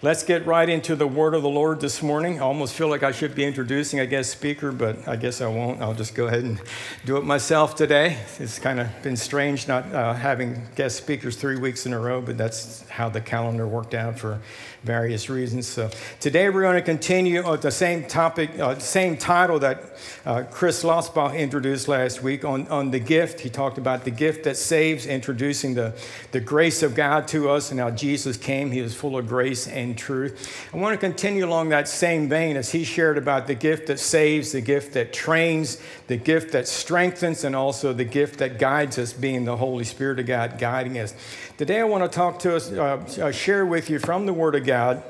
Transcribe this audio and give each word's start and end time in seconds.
Let's 0.00 0.22
get 0.22 0.46
right 0.46 0.68
into 0.68 0.94
the 0.94 1.08
word 1.08 1.34
of 1.34 1.42
the 1.42 1.48
Lord 1.48 1.80
this 1.80 2.04
morning. 2.04 2.38
I 2.38 2.44
almost 2.44 2.74
feel 2.74 2.86
like 2.86 3.02
I 3.02 3.10
should 3.10 3.34
be 3.34 3.44
introducing 3.44 3.98
a 3.98 4.06
guest 4.06 4.30
speaker, 4.30 4.70
but 4.70 5.08
I 5.08 5.16
guess 5.16 5.40
I 5.40 5.48
won't. 5.48 5.82
I'll 5.82 5.92
just 5.92 6.14
go 6.14 6.28
ahead 6.28 6.44
and 6.44 6.62
do 7.04 7.16
it 7.16 7.24
myself 7.24 7.74
today. 7.74 8.16
It's 8.38 8.60
kind 8.60 8.78
of 8.78 8.86
been 9.02 9.16
strange 9.16 9.66
not 9.66 9.92
uh, 9.92 10.14
having 10.14 10.62
guest 10.76 10.98
speakers 10.98 11.34
three 11.34 11.56
weeks 11.56 11.84
in 11.84 11.92
a 11.92 11.98
row, 11.98 12.20
but 12.20 12.38
that's 12.38 12.88
how 12.88 13.08
the 13.08 13.20
calendar 13.20 13.66
worked 13.66 13.92
out 13.92 14.20
for 14.20 14.40
various 14.84 15.28
reasons. 15.28 15.66
So 15.66 15.90
today 16.20 16.48
we're 16.48 16.62
going 16.62 16.76
to 16.76 16.82
continue 16.82 17.50
with 17.50 17.62
the 17.62 17.72
same 17.72 18.04
topic, 18.04 18.56
uh, 18.56 18.78
same 18.78 19.16
title 19.16 19.58
that 19.58 19.82
uh, 20.24 20.44
Chris 20.48 20.84
Losbach 20.84 21.36
introduced 21.36 21.88
last 21.88 22.22
week 22.22 22.44
on, 22.44 22.68
on 22.68 22.92
the 22.92 23.00
gift. 23.00 23.40
He 23.40 23.50
talked 23.50 23.78
about 23.78 24.04
the 24.04 24.12
gift 24.12 24.44
that 24.44 24.56
saves, 24.56 25.06
introducing 25.06 25.74
the, 25.74 25.92
the 26.30 26.38
grace 26.38 26.84
of 26.84 26.94
God 26.94 27.26
to 27.28 27.50
us 27.50 27.72
and 27.72 27.80
how 27.80 27.90
Jesus 27.90 28.36
came. 28.36 28.70
He 28.70 28.80
was 28.80 28.94
full 28.94 29.18
of 29.18 29.26
grace 29.26 29.66
and 29.66 29.87
truth. 29.94 30.68
I 30.72 30.76
want 30.76 30.94
to 30.94 30.98
continue 30.98 31.44
along 31.44 31.70
that 31.70 31.88
same 31.88 32.28
vein 32.28 32.56
as 32.56 32.72
he 32.72 32.84
shared 32.84 33.18
about 33.18 33.46
the 33.46 33.54
gift 33.54 33.88
that 33.88 33.98
saves, 33.98 34.52
the 34.52 34.60
gift 34.60 34.94
that 34.94 35.12
trains, 35.12 35.80
the 36.06 36.16
gift 36.16 36.52
that 36.52 36.68
strengthens, 36.68 37.44
and 37.44 37.54
also 37.54 37.92
the 37.92 38.04
gift 38.04 38.38
that 38.38 38.58
guides 38.58 38.98
us, 38.98 39.12
being 39.12 39.44
the 39.44 39.56
Holy 39.56 39.84
Spirit 39.84 40.18
of 40.18 40.26
God 40.26 40.58
guiding 40.58 40.98
us. 40.98 41.14
Today 41.56 41.80
I 41.80 41.84
want 41.84 42.04
to 42.04 42.14
talk 42.14 42.38
to 42.40 42.56
us, 42.56 42.70
uh, 42.70 43.04
uh 43.20 43.32
share 43.32 43.66
with 43.66 43.90
you 43.90 43.98
from 43.98 44.26
the 44.26 44.32
Word 44.32 44.54
of 44.54 44.64
God, 44.64 45.02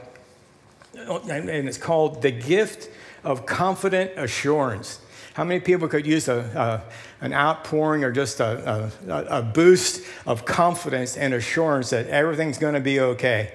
and 0.94 1.68
it's 1.68 1.78
called 1.78 2.22
The 2.22 2.30
Gift 2.30 2.90
of 3.24 3.46
Confident 3.46 4.12
Assurance. 4.16 5.00
How 5.34 5.44
many 5.44 5.60
people 5.60 5.86
could 5.86 6.04
use 6.04 6.26
a, 6.26 6.38
a 6.38 6.82
an 7.20 7.32
outpouring 7.32 8.04
or 8.04 8.12
just 8.12 8.40
a, 8.40 8.90
a, 9.08 9.38
a 9.38 9.42
boost 9.42 10.04
of 10.26 10.44
confidence 10.44 11.16
and 11.16 11.34
assurance 11.34 11.90
that 11.90 12.06
everything's 12.08 12.58
going 12.58 12.74
to 12.74 12.80
be 12.80 13.00
okay? 13.00 13.52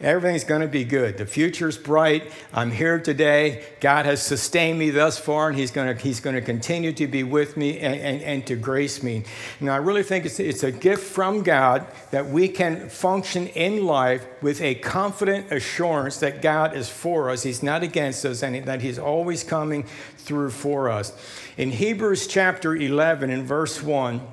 Everything's 0.00 0.44
going 0.44 0.62
to 0.62 0.68
be 0.68 0.84
good. 0.84 1.18
The 1.18 1.26
future's 1.26 1.76
bright. 1.76 2.32
I'm 2.54 2.70
here 2.70 2.98
today. 2.98 3.66
God 3.80 4.06
has 4.06 4.22
sustained 4.22 4.78
me 4.78 4.88
thus 4.88 5.18
far, 5.18 5.48
and 5.48 5.58
He's 5.58 5.70
going 5.70 5.94
to, 5.94 6.02
he's 6.02 6.20
going 6.20 6.36
to 6.36 6.40
continue 6.40 6.94
to 6.94 7.06
be 7.06 7.22
with 7.22 7.58
me 7.58 7.78
and, 7.78 8.00
and, 8.00 8.22
and 8.22 8.46
to 8.46 8.56
grace 8.56 9.02
me. 9.02 9.24
Now, 9.60 9.74
I 9.74 9.76
really 9.76 10.02
think 10.02 10.24
it's, 10.24 10.40
it's 10.40 10.62
a 10.62 10.72
gift 10.72 11.04
from 11.04 11.42
God 11.42 11.86
that 12.12 12.26
we 12.26 12.48
can 12.48 12.88
function 12.88 13.48
in 13.48 13.84
life 13.84 14.26
with 14.40 14.62
a 14.62 14.76
confident 14.76 15.52
assurance 15.52 16.16
that 16.20 16.40
God 16.40 16.74
is 16.74 16.88
for 16.88 17.28
us. 17.28 17.42
He's 17.42 17.62
not 17.62 17.82
against 17.82 18.24
us, 18.24 18.42
and 18.42 18.64
that 18.64 18.80
He's 18.80 18.98
always 18.98 19.44
coming 19.44 19.84
through 20.16 20.50
for 20.50 20.88
us. 20.88 21.12
In 21.58 21.72
Hebrews 21.72 22.26
chapter 22.26 22.74
11, 22.74 23.28
in 23.28 23.44
verse 23.44 23.82
1, 23.82 24.26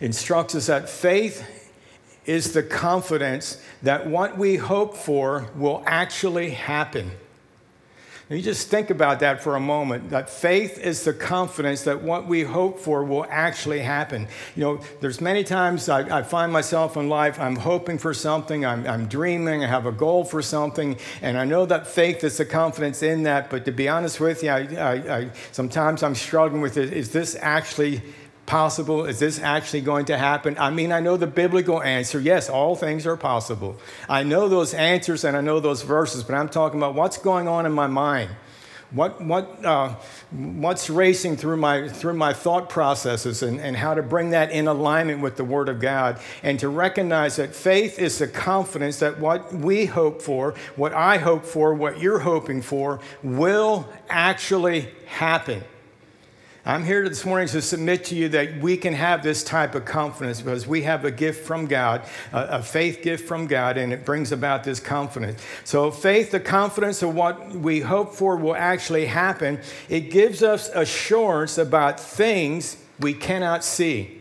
instructs 0.00 0.54
us 0.54 0.66
that 0.66 0.88
faith 0.88 1.67
is 2.28 2.52
the 2.52 2.62
confidence 2.62 3.60
that 3.82 4.06
what 4.06 4.36
we 4.36 4.56
hope 4.56 4.94
for 4.94 5.48
will 5.56 5.82
actually 5.86 6.50
happen. 6.50 7.10
Now 8.28 8.36
you 8.36 8.42
just 8.42 8.68
think 8.68 8.90
about 8.90 9.20
that 9.20 9.42
for 9.42 9.56
a 9.56 9.60
moment. 9.60 10.10
That 10.10 10.28
faith 10.28 10.78
is 10.78 11.04
the 11.04 11.14
confidence 11.14 11.84
that 11.84 12.02
what 12.02 12.26
we 12.26 12.42
hope 12.42 12.78
for 12.78 13.02
will 13.02 13.24
actually 13.30 13.78
happen. 13.78 14.28
You 14.54 14.62
know, 14.62 14.80
there's 15.00 15.22
many 15.22 15.42
times 15.42 15.88
I, 15.88 16.18
I 16.18 16.22
find 16.22 16.52
myself 16.52 16.98
in 16.98 17.08
life, 17.08 17.40
I'm 17.40 17.56
hoping 17.56 17.96
for 17.96 18.12
something, 18.12 18.66
I'm, 18.66 18.86
I'm, 18.86 19.06
dreaming, 19.06 19.64
I 19.64 19.66
have 19.66 19.86
a 19.86 19.92
goal 19.92 20.24
for 20.24 20.42
something, 20.42 20.98
and 21.22 21.38
I 21.38 21.46
know 21.46 21.64
that 21.64 21.86
faith 21.86 22.22
is 22.22 22.36
the 22.36 22.44
confidence 22.44 23.02
in 23.02 23.22
that. 23.22 23.48
But 23.48 23.64
to 23.64 23.72
be 23.72 23.88
honest 23.88 24.20
with 24.20 24.42
you, 24.42 24.50
I, 24.50 25.18
I, 25.18 25.30
sometimes 25.52 26.02
I'm 26.02 26.14
struggling 26.14 26.60
with 26.60 26.76
it. 26.76 26.92
Is 26.92 27.10
this 27.10 27.34
actually 27.40 28.02
possible? 28.48 29.04
Is 29.04 29.20
this 29.20 29.38
actually 29.38 29.82
going 29.82 30.06
to 30.06 30.18
happen? 30.18 30.56
I 30.58 30.70
mean, 30.70 30.90
I 30.90 30.98
know 30.98 31.16
the 31.16 31.28
biblical 31.28 31.80
answer. 31.80 32.18
Yes, 32.18 32.48
all 32.50 32.74
things 32.74 33.06
are 33.06 33.16
possible. 33.16 33.76
I 34.08 34.24
know 34.24 34.48
those 34.48 34.74
answers 34.74 35.22
and 35.22 35.36
I 35.36 35.40
know 35.40 35.60
those 35.60 35.82
verses, 35.82 36.24
but 36.24 36.34
I'm 36.34 36.48
talking 36.48 36.80
about 36.80 36.94
what's 36.94 37.18
going 37.18 37.46
on 37.46 37.66
in 37.66 37.72
my 37.72 37.86
mind. 37.86 38.30
What, 38.90 39.22
what, 39.22 39.62
uh, 39.62 39.96
what's 40.30 40.88
racing 40.88 41.36
through 41.36 41.58
my, 41.58 41.88
through 41.90 42.14
my 42.14 42.32
thought 42.32 42.70
processes 42.70 43.42
and, 43.42 43.60
and 43.60 43.76
how 43.76 43.92
to 43.92 44.02
bring 44.02 44.30
that 44.30 44.50
in 44.50 44.66
alignment 44.66 45.20
with 45.20 45.36
the 45.36 45.44
Word 45.44 45.68
of 45.68 45.78
God 45.78 46.18
and 46.42 46.58
to 46.60 46.70
recognize 46.70 47.36
that 47.36 47.54
faith 47.54 47.98
is 47.98 48.18
the 48.18 48.26
confidence 48.26 48.98
that 49.00 49.20
what 49.20 49.52
we 49.52 49.84
hope 49.84 50.22
for, 50.22 50.54
what 50.74 50.94
I 50.94 51.18
hope 51.18 51.44
for, 51.44 51.74
what 51.74 52.00
you're 52.00 52.20
hoping 52.20 52.62
for 52.62 53.00
will 53.22 53.86
actually 54.08 54.88
happen. 55.04 55.62
I'm 56.68 56.84
here 56.84 57.08
this 57.08 57.24
morning 57.24 57.48
to 57.48 57.62
submit 57.62 58.04
to 58.04 58.14
you 58.14 58.28
that 58.28 58.58
we 58.58 58.76
can 58.76 58.92
have 58.92 59.22
this 59.22 59.42
type 59.42 59.74
of 59.74 59.86
confidence 59.86 60.42
because 60.42 60.66
we 60.66 60.82
have 60.82 61.06
a 61.06 61.10
gift 61.10 61.46
from 61.46 61.66
God, 61.66 62.02
a, 62.30 62.62
faith 62.62 63.00
gift 63.00 63.26
from 63.26 63.46
God, 63.46 63.78
and 63.78 63.90
it 63.90 64.04
brings 64.04 64.32
about 64.32 64.64
this 64.64 64.78
confidence. 64.78 65.40
So, 65.64 65.90
faith, 65.90 66.30
the 66.30 66.40
confidence 66.40 67.02
of 67.02 67.14
what 67.14 67.52
we 67.52 67.80
hope 67.80 68.14
for 68.14 68.36
will 68.36 68.54
actually 68.54 69.06
happen, 69.06 69.60
it 69.88 70.10
gives 70.10 70.42
us 70.42 70.68
assurance 70.74 71.56
about 71.56 71.98
things 71.98 72.76
we 73.00 73.14
cannot 73.14 73.64
see 73.64 74.17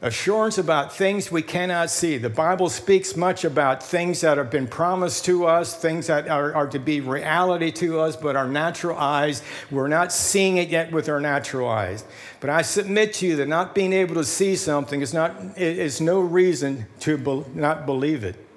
assurance 0.00 0.58
about 0.58 0.94
things 0.94 1.32
we 1.32 1.42
cannot 1.42 1.90
see. 1.90 2.18
The 2.18 2.30
Bible 2.30 2.68
speaks 2.68 3.16
much 3.16 3.44
about 3.44 3.82
things 3.82 4.20
that 4.20 4.38
have 4.38 4.50
been 4.50 4.68
promised 4.68 5.24
to 5.24 5.46
us, 5.46 5.74
things 5.74 6.06
that 6.06 6.28
are, 6.28 6.54
are, 6.54 6.68
to 6.68 6.78
be 6.78 7.00
reality 7.00 7.72
to 7.72 7.98
us, 7.98 8.16
but 8.16 8.36
our 8.36 8.46
natural 8.46 8.96
eyes, 8.96 9.42
we're 9.70 9.88
not 9.88 10.12
seeing 10.12 10.56
it 10.56 10.68
yet 10.68 10.92
with 10.92 11.08
our 11.08 11.20
natural 11.20 11.68
eyes. 11.68 12.04
But 12.40 12.50
I 12.50 12.62
submit 12.62 13.14
to 13.14 13.26
you 13.26 13.36
that 13.36 13.48
not 13.48 13.74
being 13.74 13.92
able 13.92 14.14
to 14.14 14.24
see 14.24 14.54
something 14.54 15.00
is, 15.00 15.12
not, 15.12 15.34
is 15.56 16.00
no 16.00 16.20
reason 16.20 16.86
to 17.00 17.18
be, 17.18 17.44
not 17.54 17.84
believe 17.84 18.22
it. 18.22 18.47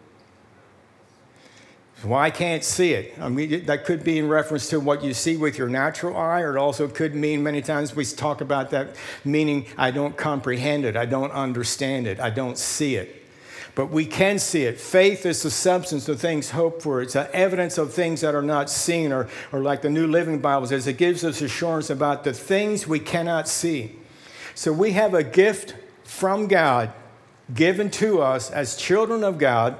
Why 2.03 2.25
I 2.25 2.29
can't 2.31 2.63
see 2.63 2.93
it. 2.93 3.15
I 3.19 3.29
mean, 3.29 3.65
that 3.65 3.85
could 3.85 4.03
be 4.03 4.17
in 4.17 4.27
reference 4.27 4.69
to 4.69 4.79
what 4.79 5.03
you 5.03 5.13
see 5.13 5.37
with 5.37 5.57
your 5.57 5.69
natural 5.69 6.17
eye, 6.17 6.41
or 6.41 6.57
it 6.57 6.59
also 6.59 6.87
could 6.87 7.13
mean 7.13 7.43
many 7.43 7.61
times 7.61 7.95
we 7.95 8.05
talk 8.05 8.41
about 8.41 8.71
that 8.71 8.95
meaning 9.23 9.67
I 9.77 9.91
don't 9.91 10.17
comprehend 10.17 10.85
it, 10.85 10.97
I 10.97 11.05
don't 11.05 11.31
understand 11.31 12.07
it, 12.07 12.19
I 12.19 12.31
don't 12.31 12.57
see 12.57 12.95
it. 12.95 13.17
But 13.75 13.87
we 13.87 14.05
can 14.05 14.39
see 14.39 14.63
it. 14.63 14.79
Faith 14.79 15.25
is 15.25 15.43
the 15.43 15.51
substance 15.51 16.09
of 16.09 16.19
things 16.19 16.51
hoped 16.51 16.81
for. 16.81 17.01
It's 17.01 17.15
evidence 17.15 17.77
of 17.77 17.93
things 17.93 18.21
that 18.21 18.35
are 18.35 18.41
not 18.41 18.69
seen, 18.69 19.13
or, 19.13 19.29
or 19.51 19.59
like 19.59 19.81
the 19.81 19.89
New 19.89 20.07
Living 20.07 20.39
Bible 20.39 20.67
says, 20.67 20.87
it 20.87 20.97
gives 20.97 21.23
us 21.23 21.41
assurance 21.41 21.89
about 21.89 22.23
the 22.23 22.33
things 22.33 22.87
we 22.87 22.99
cannot 22.99 23.47
see. 23.47 23.95
So 24.55 24.73
we 24.73 24.91
have 24.91 25.13
a 25.13 25.23
gift 25.23 25.75
from 26.03 26.47
God 26.47 26.91
given 27.53 27.89
to 27.91 28.21
us 28.21 28.51
as 28.51 28.75
children 28.75 29.23
of 29.23 29.37
God 29.37 29.77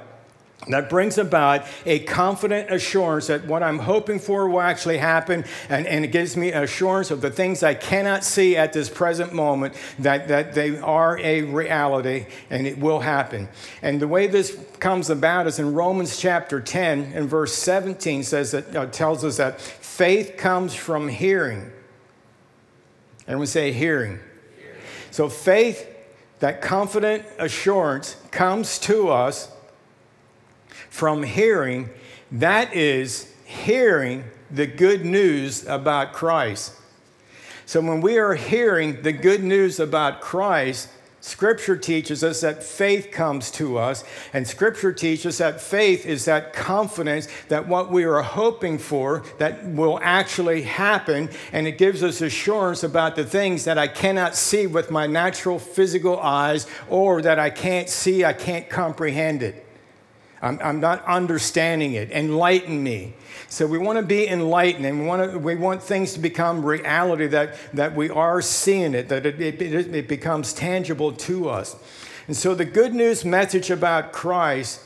that 0.68 0.88
brings 0.88 1.18
about 1.18 1.66
a 1.84 2.00
confident 2.00 2.70
assurance 2.70 3.26
that 3.26 3.46
what 3.46 3.64
I'm 3.64 3.80
hoping 3.80 4.20
for 4.20 4.48
will 4.48 4.60
actually 4.60 4.98
happen, 4.98 5.44
and, 5.68 5.86
and 5.88 6.04
it 6.04 6.12
gives 6.12 6.36
me 6.36 6.52
assurance 6.52 7.10
of 7.10 7.20
the 7.20 7.30
things 7.30 7.64
I 7.64 7.74
cannot 7.74 8.22
see 8.22 8.56
at 8.56 8.72
this 8.72 8.88
present 8.88 9.32
moment, 9.32 9.74
that, 9.98 10.28
that 10.28 10.54
they 10.54 10.78
are 10.78 11.18
a 11.18 11.42
reality 11.42 12.26
and 12.48 12.66
it 12.66 12.78
will 12.78 13.00
happen. 13.00 13.48
And 13.82 14.00
the 14.00 14.06
way 14.06 14.28
this 14.28 14.56
comes 14.78 15.10
about 15.10 15.48
is 15.48 15.58
in 15.58 15.74
Romans 15.74 16.16
chapter 16.16 16.60
10 16.60 17.12
and 17.12 17.28
verse 17.28 17.54
17 17.54 18.22
says 18.22 18.52
that 18.52 18.76
uh, 18.76 18.86
tells 18.86 19.24
us 19.24 19.38
that 19.38 19.60
faith 19.60 20.36
comes 20.36 20.74
from 20.74 21.08
hearing. 21.08 21.72
Everyone 23.26 23.48
say 23.48 23.72
hearing. 23.72 24.20
So 25.10 25.28
faith, 25.28 25.88
that 26.38 26.62
confident 26.62 27.24
assurance, 27.38 28.16
comes 28.30 28.78
to 28.80 29.08
us 29.08 29.50
from 30.90 31.22
hearing, 31.22 31.90
that 32.30 32.74
is 32.74 33.32
hearing 33.44 34.24
the 34.50 34.66
good 34.66 35.04
news 35.04 35.66
about 35.66 36.12
Christ. 36.12 36.74
So 37.66 37.80
when 37.80 38.00
we 38.00 38.18
are 38.18 38.34
hearing 38.34 39.02
the 39.02 39.12
good 39.12 39.42
news 39.42 39.80
about 39.80 40.20
Christ, 40.20 40.88
Scripture 41.22 41.76
teaches 41.76 42.24
us 42.24 42.40
that 42.40 42.64
faith 42.64 43.12
comes 43.12 43.52
to 43.52 43.78
us, 43.78 44.02
and 44.32 44.46
Scripture 44.46 44.92
teaches 44.92 45.38
that 45.38 45.60
faith 45.60 46.04
is 46.04 46.24
that 46.24 46.52
confidence 46.52 47.28
that 47.46 47.68
what 47.68 47.92
we 47.92 48.02
are 48.02 48.22
hoping 48.22 48.76
for 48.76 49.22
that 49.38 49.64
will 49.64 50.00
actually 50.02 50.62
happen, 50.62 51.30
and 51.52 51.68
it 51.68 51.78
gives 51.78 52.02
us 52.02 52.20
assurance 52.20 52.82
about 52.82 53.14
the 53.14 53.24
things 53.24 53.64
that 53.64 53.78
I 53.78 53.86
cannot 53.86 54.34
see 54.34 54.66
with 54.66 54.90
my 54.90 55.06
natural 55.06 55.60
physical 55.60 56.18
eyes 56.18 56.66
or 56.88 57.22
that 57.22 57.38
I 57.38 57.50
can't 57.50 57.88
see, 57.88 58.24
I 58.24 58.32
can't 58.32 58.68
comprehend 58.68 59.44
it. 59.44 59.64
I'm, 60.42 60.58
I'm 60.62 60.80
not 60.80 61.04
understanding 61.06 61.92
it. 61.94 62.10
Enlighten 62.10 62.82
me. 62.82 63.14
So 63.48 63.66
we 63.66 63.78
want 63.78 63.98
to 63.98 64.04
be 64.04 64.26
enlightened 64.26 64.84
and 64.84 65.00
we 65.00 65.06
want, 65.06 65.32
to, 65.32 65.38
we 65.38 65.54
want 65.54 65.82
things 65.82 66.14
to 66.14 66.18
become 66.18 66.64
reality 66.66 67.28
that, 67.28 67.54
that 67.74 67.94
we 67.94 68.10
are 68.10 68.42
seeing 68.42 68.94
it, 68.94 69.08
that 69.08 69.24
it, 69.24 69.40
it, 69.40 69.62
it 69.62 70.08
becomes 70.08 70.52
tangible 70.52 71.12
to 71.12 71.48
us. 71.48 71.76
And 72.26 72.36
so 72.36 72.54
the 72.54 72.64
good 72.64 72.92
news 72.92 73.24
message 73.24 73.70
about 73.70 74.12
Christ 74.12 74.80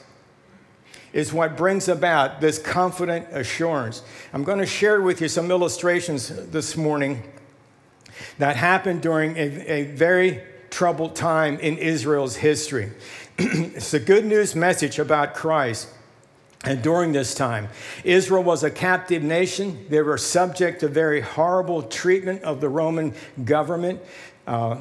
is 1.12 1.32
what 1.32 1.56
brings 1.56 1.88
about 1.88 2.42
this 2.42 2.58
confident 2.58 3.26
assurance. 3.30 4.02
I'm 4.34 4.44
going 4.44 4.58
to 4.58 4.66
share 4.66 5.00
with 5.00 5.22
you 5.22 5.28
some 5.28 5.50
illustrations 5.50 6.28
this 6.50 6.76
morning 6.76 7.22
that 8.38 8.56
happened 8.56 9.00
during 9.00 9.36
a, 9.36 9.40
a 9.40 9.84
very 9.84 10.42
troubled 10.68 11.16
time 11.16 11.58
in 11.60 11.78
Israel's 11.78 12.36
history. 12.36 12.92
it's 13.38 13.92
a 13.92 14.00
good 14.00 14.24
news 14.24 14.54
message 14.54 14.98
about 14.98 15.34
Christ. 15.34 15.88
And 16.64 16.82
during 16.82 17.12
this 17.12 17.34
time, 17.34 17.68
Israel 18.02 18.42
was 18.42 18.64
a 18.64 18.70
captive 18.70 19.22
nation. 19.22 19.86
They 19.90 20.00
were 20.00 20.16
subject 20.16 20.80
to 20.80 20.88
very 20.88 21.20
horrible 21.20 21.82
treatment 21.82 22.42
of 22.44 22.62
the 22.62 22.70
Roman 22.70 23.12
government. 23.44 24.00
Uh, 24.46 24.78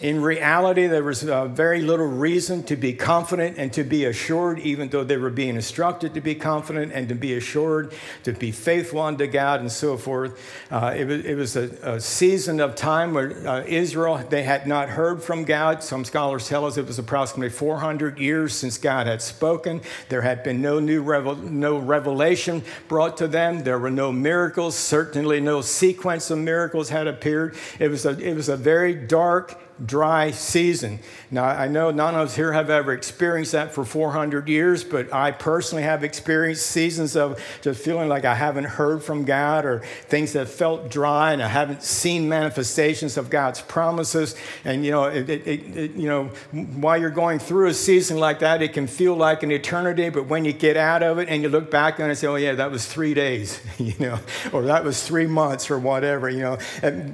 in 0.00 0.20
reality, 0.20 0.88
there 0.88 1.04
was 1.04 1.22
uh, 1.22 1.46
very 1.46 1.80
little 1.80 2.08
reason 2.08 2.64
to 2.64 2.74
be 2.74 2.94
confident 2.94 3.58
and 3.58 3.72
to 3.74 3.84
be 3.84 4.04
assured, 4.06 4.58
even 4.58 4.88
though 4.88 5.04
they 5.04 5.16
were 5.16 5.30
being 5.30 5.54
instructed 5.54 6.14
to 6.14 6.20
be 6.20 6.34
confident 6.34 6.90
and 6.92 7.08
to 7.10 7.14
be 7.14 7.34
assured, 7.34 7.94
to 8.24 8.32
be 8.32 8.50
faithful 8.50 9.00
unto 9.00 9.28
God 9.28 9.60
and 9.60 9.70
so 9.70 9.96
forth. 9.96 10.36
Uh, 10.68 10.92
it 10.96 11.06
was, 11.06 11.24
it 11.24 11.34
was 11.36 11.54
a, 11.54 11.70
a, 11.82 12.00
season 12.00 12.58
of 12.58 12.74
time 12.74 13.14
where 13.14 13.46
uh, 13.46 13.62
Israel, 13.68 14.16
they 14.28 14.42
had 14.42 14.66
not 14.66 14.88
heard 14.88 15.22
from 15.22 15.44
God. 15.44 15.80
Some 15.84 16.04
scholars 16.04 16.48
tell 16.48 16.66
us 16.66 16.76
it 16.76 16.88
was 16.88 16.98
approximately 16.98 17.50
400 17.50 18.18
years 18.18 18.52
since 18.52 18.78
God 18.78 19.06
had 19.06 19.22
spoken. 19.22 19.80
There 20.08 20.22
had 20.22 20.42
been 20.42 20.60
no 20.60 20.80
new 20.80 21.02
revel- 21.02 21.36
no 21.36 21.78
revelation 21.78 22.64
brought 22.88 23.16
to 23.18 23.28
them. 23.28 23.62
There 23.62 23.78
were 23.78 23.92
no 23.92 24.10
miracles. 24.10 24.74
Certainly 24.74 25.40
no 25.40 25.60
sequence 25.60 26.32
of 26.32 26.38
miracles 26.38 26.88
had 26.88 27.06
appeared. 27.06 27.54
It 27.78 27.88
was 27.92 28.04
a, 28.04 28.18
it 28.18 28.34
was 28.34 28.48
a 28.48 28.56
very 28.56 28.92
dark 28.94 29.60
dry 29.84 30.30
season. 30.30 31.00
Now, 31.30 31.44
I 31.44 31.66
know 31.66 31.90
none 31.90 32.14
of 32.14 32.28
us 32.28 32.36
here 32.36 32.52
have 32.52 32.70
ever 32.70 32.92
experienced 32.92 33.52
that 33.52 33.72
for 33.72 33.84
400 33.84 34.48
years, 34.48 34.84
but 34.84 35.12
I 35.12 35.32
personally 35.32 35.82
have 35.82 36.04
experienced 36.04 36.66
seasons 36.66 37.16
of 37.16 37.42
just 37.60 37.82
feeling 37.82 38.08
like 38.08 38.24
I 38.24 38.34
haven't 38.34 38.64
heard 38.64 39.02
from 39.02 39.24
God 39.24 39.64
or 39.64 39.80
things 40.06 40.32
that 40.34 40.48
felt 40.48 40.90
dry 40.90 41.32
and 41.32 41.42
I 41.42 41.48
haven't 41.48 41.82
seen 41.82 42.28
manifestations 42.28 43.16
of 43.16 43.30
God's 43.30 43.62
promises. 43.62 44.36
And, 44.64 44.84
you 44.84 44.92
know, 44.92 45.04
it, 45.04 45.28
it, 45.28 45.46
it, 45.46 45.94
you 45.94 46.08
know, 46.08 46.26
while 46.52 46.96
you're 46.96 47.10
going 47.10 47.40
through 47.40 47.68
a 47.68 47.74
season 47.74 48.18
like 48.18 48.38
that, 48.40 48.62
it 48.62 48.72
can 48.72 48.86
feel 48.86 49.16
like 49.16 49.42
an 49.42 49.50
eternity, 49.50 50.08
but 50.08 50.26
when 50.26 50.44
you 50.44 50.52
get 50.52 50.76
out 50.76 51.02
of 51.02 51.18
it 51.18 51.28
and 51.28 51.42
you 51.42 51.48
look 51.48 51.70
back 51.70 51.98
on 51.98 52.06
it 52.06 52.10
and 52.10 52.18
say, 52.18 52.26
oh, 52.28 52.36
yeah, 52.36 52.52
that 52.54 52.70
was 52.70 52.86
three 52.86 53.14
days, 53.14 53.60
you 53.78 53.94
know, 53.98 54.20
or 54.52 54.62
that 54.62 54.84
was 54.84 55.04
three 55.04 55.26
months 55.26 55.70
or 55.70 55.78
whatever, 55.78 56.30
you 56.30 56.42
know. 56.42 56.58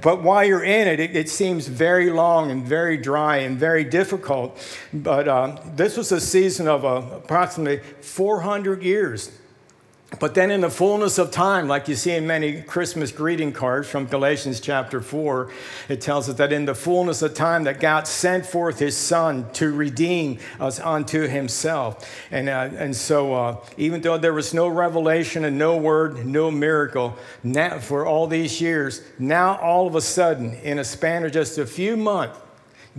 But 0.02 0.22
while 0.22 0.44
you're 0.44 0.64
in 0.64 0.88
it, 0.88 1.00
it 1.00 1.30
seems 1.30 1.66
very 1.66 2.10
long 2.10 2.49
and 2.50 2.64
very 2.64 2.96
dry 2.96 3.38
and 3.38 3.58
very 3.58 3.84
difficult. 3.84 4.58
But 4.92 5.28
uh, 5.28 5.60
this 5.76 5.96
was 5.96 6.12
a 6.12 6.20
season 6.20 6.68
of 6.68 6.84
uh, 6.84 7.02
approximately 7.16 7.80
400 8.00 8.82
years. 8.82 9.30
But 10.18 10.34
then, 10.34 10.50
in 10.50 10.60
the 10.60 10.70
fullness 10.70 11.18
of 11.18 11.30
time, 11.30 11.68
like 11.68 11.86
you 11.86 11.94
see 11.94 12.10
in 12.10 12.26
many 12.26 12.62
Christmas 12.62 13.12
greeting 13.12 13.52
cards 13.52 13.88
from 13.88 14.06
Galatians 14.06 14.58
chapter 14.58 15.00
4, 15.00 15.50
it 15.88 16.00
tells 16.00 16.28
us 16.28 16.36
that 16.36 16.52
in 16.52 16.64
the 16.64 16.74
fullness 16.74 17.22
of 17.22 17.34
time 17.34 17.62
that 17.64 17.78
God 17.78 18.08
sent 18.08 18.44
forth 18.44 18.80
his 18.80 18.96
Son 18.96 19.48
to 19.52 19.72
redeem 19.72 20.38
us 20.58 20.80
unto 20.80 21.28
himself. 21.28 22.12
And, 22.32 22.48
uh, 22.48 22.70
and 22.76 22.94
so, 22.94 23.34
uh, 23.34 23.56
even 23.76 24.00
though 24.00 24.18
there 24.18 24.34
was 24.34 24.52
no 24.52 24.66
revelation 24.66 25.44
and 25.44 25.56
no 25.56 25.76
word, 25.76 26.26
no 26.26 26.50
miracle 26.50 27.16
now, 27.44 27.78
for 27.78 28.04
all 28.04 28.26
these 28.26 28.60
years, 28.60 29.02
now 29.18 29.58
all 29.58 29.86
of 29.86 29.94
a 29.94 30.00
sudden, 30.00 30.54
in 30.54 30.80
a 30.80 30.84
span 30.84 31.24
of 31.24 31.30
just 31.30 31.56
a 31.56 31.66
few 31.66 31.96
months, 31.96 32.36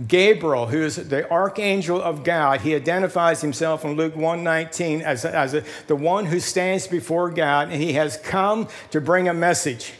Gabriel, 0.08 0.66
who 0.68 0.82
is 0.82 0.96
the 0.96 1.30
archangel 1.30 2.00
of 2.00 2.24
God, 2.24 2.62
he 2.62 2.74
identifies 2.74 3.42
himself 3.42 3.84
in 3.84 3.92
Luke 3.92 4.16
119 4.16 5.02
as, 5.02 5.24
as 5.24 5.54
a, 5.54 5.64
the 5.86 5.96
one 5.96 6.26
who 6.26 6.40
stands 6.40 6.86
before 6.86 7.30
God, 7.30 7.68
and 7.70 7.82
he 7.82 7.92
has 7.92 8.16
come 8.16 8.68
to 8.90 9.00
bring 9.00 9.28
a 9.28 9.34
message. 9.34 9.92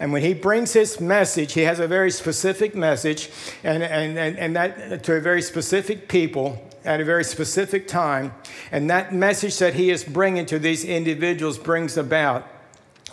And 0.00 0.12
when 0.12 0.22
he 0.22 0.34
brings 0.34 0.72
his 0.72 1.00
message, 1.00 1.52
he 1.52 1.60
has 1.62 1.78
a 1.78 1.86
very 1.86 2.10
specific 2.10 2.74
message, 2.74 3.30
and, 3.62 3.82
and, 3.82 4.18
and, 4.18 4.38
and 4.38 4.56
that 4.56 5.04
to 5.04 5.14
a 5.14 5.20
very 5.20 5.40
specific 5.40 6.08
people 6.08 6.68
at 6.84 7.00
a 7.00 7.04
very 7.04 7.24
specific 7.24 7.86
time. 7.86 8.34
And 8.72 8.90
that 8.90 9.14
message 9.14 9.58
that 9.58 9.74
he 9.74 9.90
is 9.90 10.02
bringing 10.02 10.46
to 10.46 10.58
these 10.58 10.84
individuals 10.84 11.58
brings 11.58 11.96
about 11.96 12.46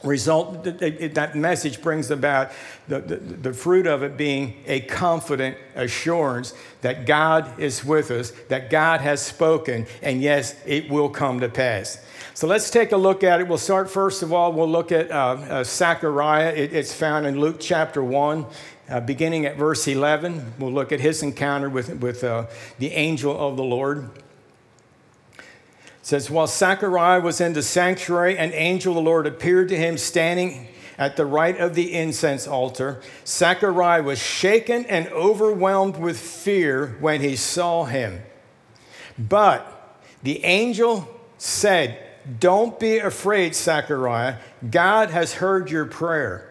result 0.03 0.63
that 0.63 1.35
message 1.35 1.81
brings 1.81 2.09
about 2.09 2.51
the, 2.87 2.99
the, 2.99 3.15
the, 3.17 3.53
fruit 3.53 3.85
of 3.85 4.01
it 4.03 4.17
being 4.17 4.55
a 4.65 4.79
confident 4.81 5.57
assurance 5.75 6.53
that 6.81 7.05
god 7.05 7.59
is 7.59 7.85
with 7.85 8.09
us 8.09 8.31
that 8.49 8.69
god 8.69 9.01
has 9.01 9.21
spoken 9.21 9.85
and 10.01 10.21
yes 10.21 10.55
it 10.65 10.89
will 10.89 11.09
come 11.09 11.39
to 11.39 11.49
pass. 11.49 12.03
So 12.33 12.47
let's 12.47 12.69
take 12.69 12.91
a 12.93 12.97
look 12.97 13.23
at 13.23 13.41
it. 13.41 13.47
We'll 13.47 13.57
start 13.57 13.89
first 13.89 14.23
of 14.23 14.33
all 14.33 14.53
we'll 14.53 14.69
look 14.69 14.91
at 14.91 15.11
uh, 15.11 15.15
uh, 15.15 15.63
zechariah. 15.63 16.53
It, 16.53 16.73
it's 16.73 16.93
found 16.93 17.27
in 17.27 17.39
luke 17.39 17.57
chapter 17.59 18.03
1 18.03 18.45
uh, 18.89 18.99
beginning 19.01 19.45
at 19.45 19.55
verse 19.55 19.87
11 19.87 20.53
we'll 20.59 20.73
look 20.73 20.91
at 20.91 20.99
his 20.99 21.23
encounter 21.23 21.69
with, 21.69 22.01
with 22.01 22.23
uh, 22.23 22.47
the 22.79 22.91
angel 22.91 23.37
of 23.37 23.55
the 23.55 23.63
lord 23.63 24.09
says, 26.01 26.29
While 26.29 26.47
Zechariah 26.47 27.21
was 27.21 27.41
in 27.41 27.53
the 27.53 27.63
sanctuary, 27.63 28.37
an 28.37 28.51
angel 28.53 28.91
of 28.91 28.95
the 28.95 29.09
Lord 29.09 29.27
appeared 29.27 29.69
to 29.69 29.77
him 29.77 29.97
standing 29.97 30.67
at 30.97 31.15
the 31.15 31.25
right 31.25 31.57
of 31.57 31.73
the 31.75 31.93
incense 31.93 32.47
altar. 32.47 33.01
Zechariah 33.25 34.03
was 34.03 34.19
shaken 34.19 34.85
and 34.85 35.07
overwhelmed 35.07 35.97
with 35.97 36.19
fear 36.19 36.97
when 36.99 37.21
he 37.21 37.35
saw 37.35 37.85
him. 37.85 38.21
But 39.17 39.99
the 40.23 40.43
angel 40.43 41.07
said, 41.37 41.97
Don't 42.39 42.79
be 42.79 42.99
afraid, 42.99 43.55
Zechariah. 43.55 44.37
God 44.69 45.09
has 45.09 45.33
heard 45.33 45.71
your 45.71 45.85
prayer. 45.85 46.47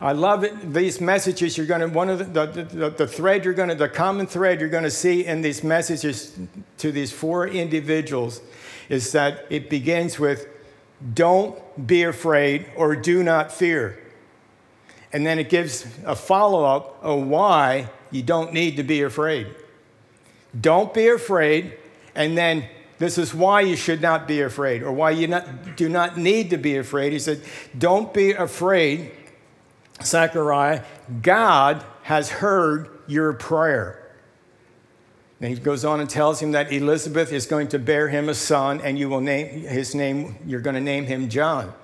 I 0.00 0.12
love 0.12 0.42
it. 0.42 0.72
These 0.72 1.00
messages 1.00 1.56
you're 1.56 1.66
going 1.66 1.80
to, 1.80 1.86
one 1.86 2.08
of 2.08 2.18
the, 2.18 2.46
the, 2.46 2.62
the, 2.64 2.90
the 2.90 3.06
thread 3.06 3.44
you're 3.44 3.54
going 3.54 3.68
to, 3.68 3.76
the 3.76 3.88
common 3.88 4.26
thread 4.26 4.60
you're 4.60 4.68
going 4.68 4.82
to 4.82 4.90
see 4.90 5.24
in 5.24 5.42
these 5.42 5.62
messages 5.62 6.36
to 6.78 6.90
these 6.90 7.12
four 7.12 7.46
individuals 7.46 8.40
is 8.88 9.12
that 9.12 9.46
it 9.50 9.70
begins 9.70 10.18
with, 10.18 10.48
don't 11.14 11.86
be 11.86 12.02
afraid 12.02 12.66
or 12.76 12.94
do 12.96 13.22
not 13.22 13.52
fear. 13.52 13.98
And 15.12 15.26
then 15.26 15.38
it 15.38 15.48
gives 15.48 15.86
a 16.04 16.16
follow 16.16 16.64
up 16.64 16.98
of 17.02 17.26
why 17.26 17.90
you 18.10 18.22
don't 18.22 18.52
need 18.52 18.76
to 18.76 18.82
be 18.82 19.02
afraid. 19.02 19.48
Don't 20.58 20.92
be 20.92 21.08
afraid, 21.08 21.76
and 22.14 22.36
then 22.36 22.68
this 22.98 23.18
is 23.18 23.34
why 23.34 23.62
you 23.62 23.74
should 23.76 24.00
not 24.00 24.28
be 24.28 24.42
afraid, 24.42 24.82
or 24.82 24.92
why 24.92 25.10
you 25.10 25.26
not, 25.26 25.76
do 25.76 25.88
not 25.88 26.16
need 26.16 26.50
to 26.50 26.56
be 26.56 26.76
afraid. 26.76 27.12
He 27.12 27.18
said, 27.18 27.42
Don't 27.76 28.12
be 28.12 28.32
afraid 28.32 29.10
Zechariah, 30.04 30.82
God 31.20 31.84
has 32.02 32.30
heard 32.30 32.88
your 33.06 33.32
prayer. 33.32 34.01
And 35.42 35.50
he 35.50 35.58
goes 35.58 35.84
on 35.84 35.98
and 35.98 36.08
tells 36.08 36.40
him 36.40 36.52
that 36.52 36.72
Elizabeth 36.72 37.32
is 37.32 37.46
going 37.46 37.66
to 37.68 37.78
bear 37.80 38.08
him 38.08 38.28
a 38.28 38.34
son, 38.34 38.80
and 38.80 38.96
you 38.96 39.08
will 39.08 39.20
name 39.20 39.62
his 39.62 39.92
name, 39.92 40.36
you're 40.46 40.60
going 40.60 40.76
to 40.76 40.80
name 40.80 41.04
him 41.04 41.28
John. 41.28 41.74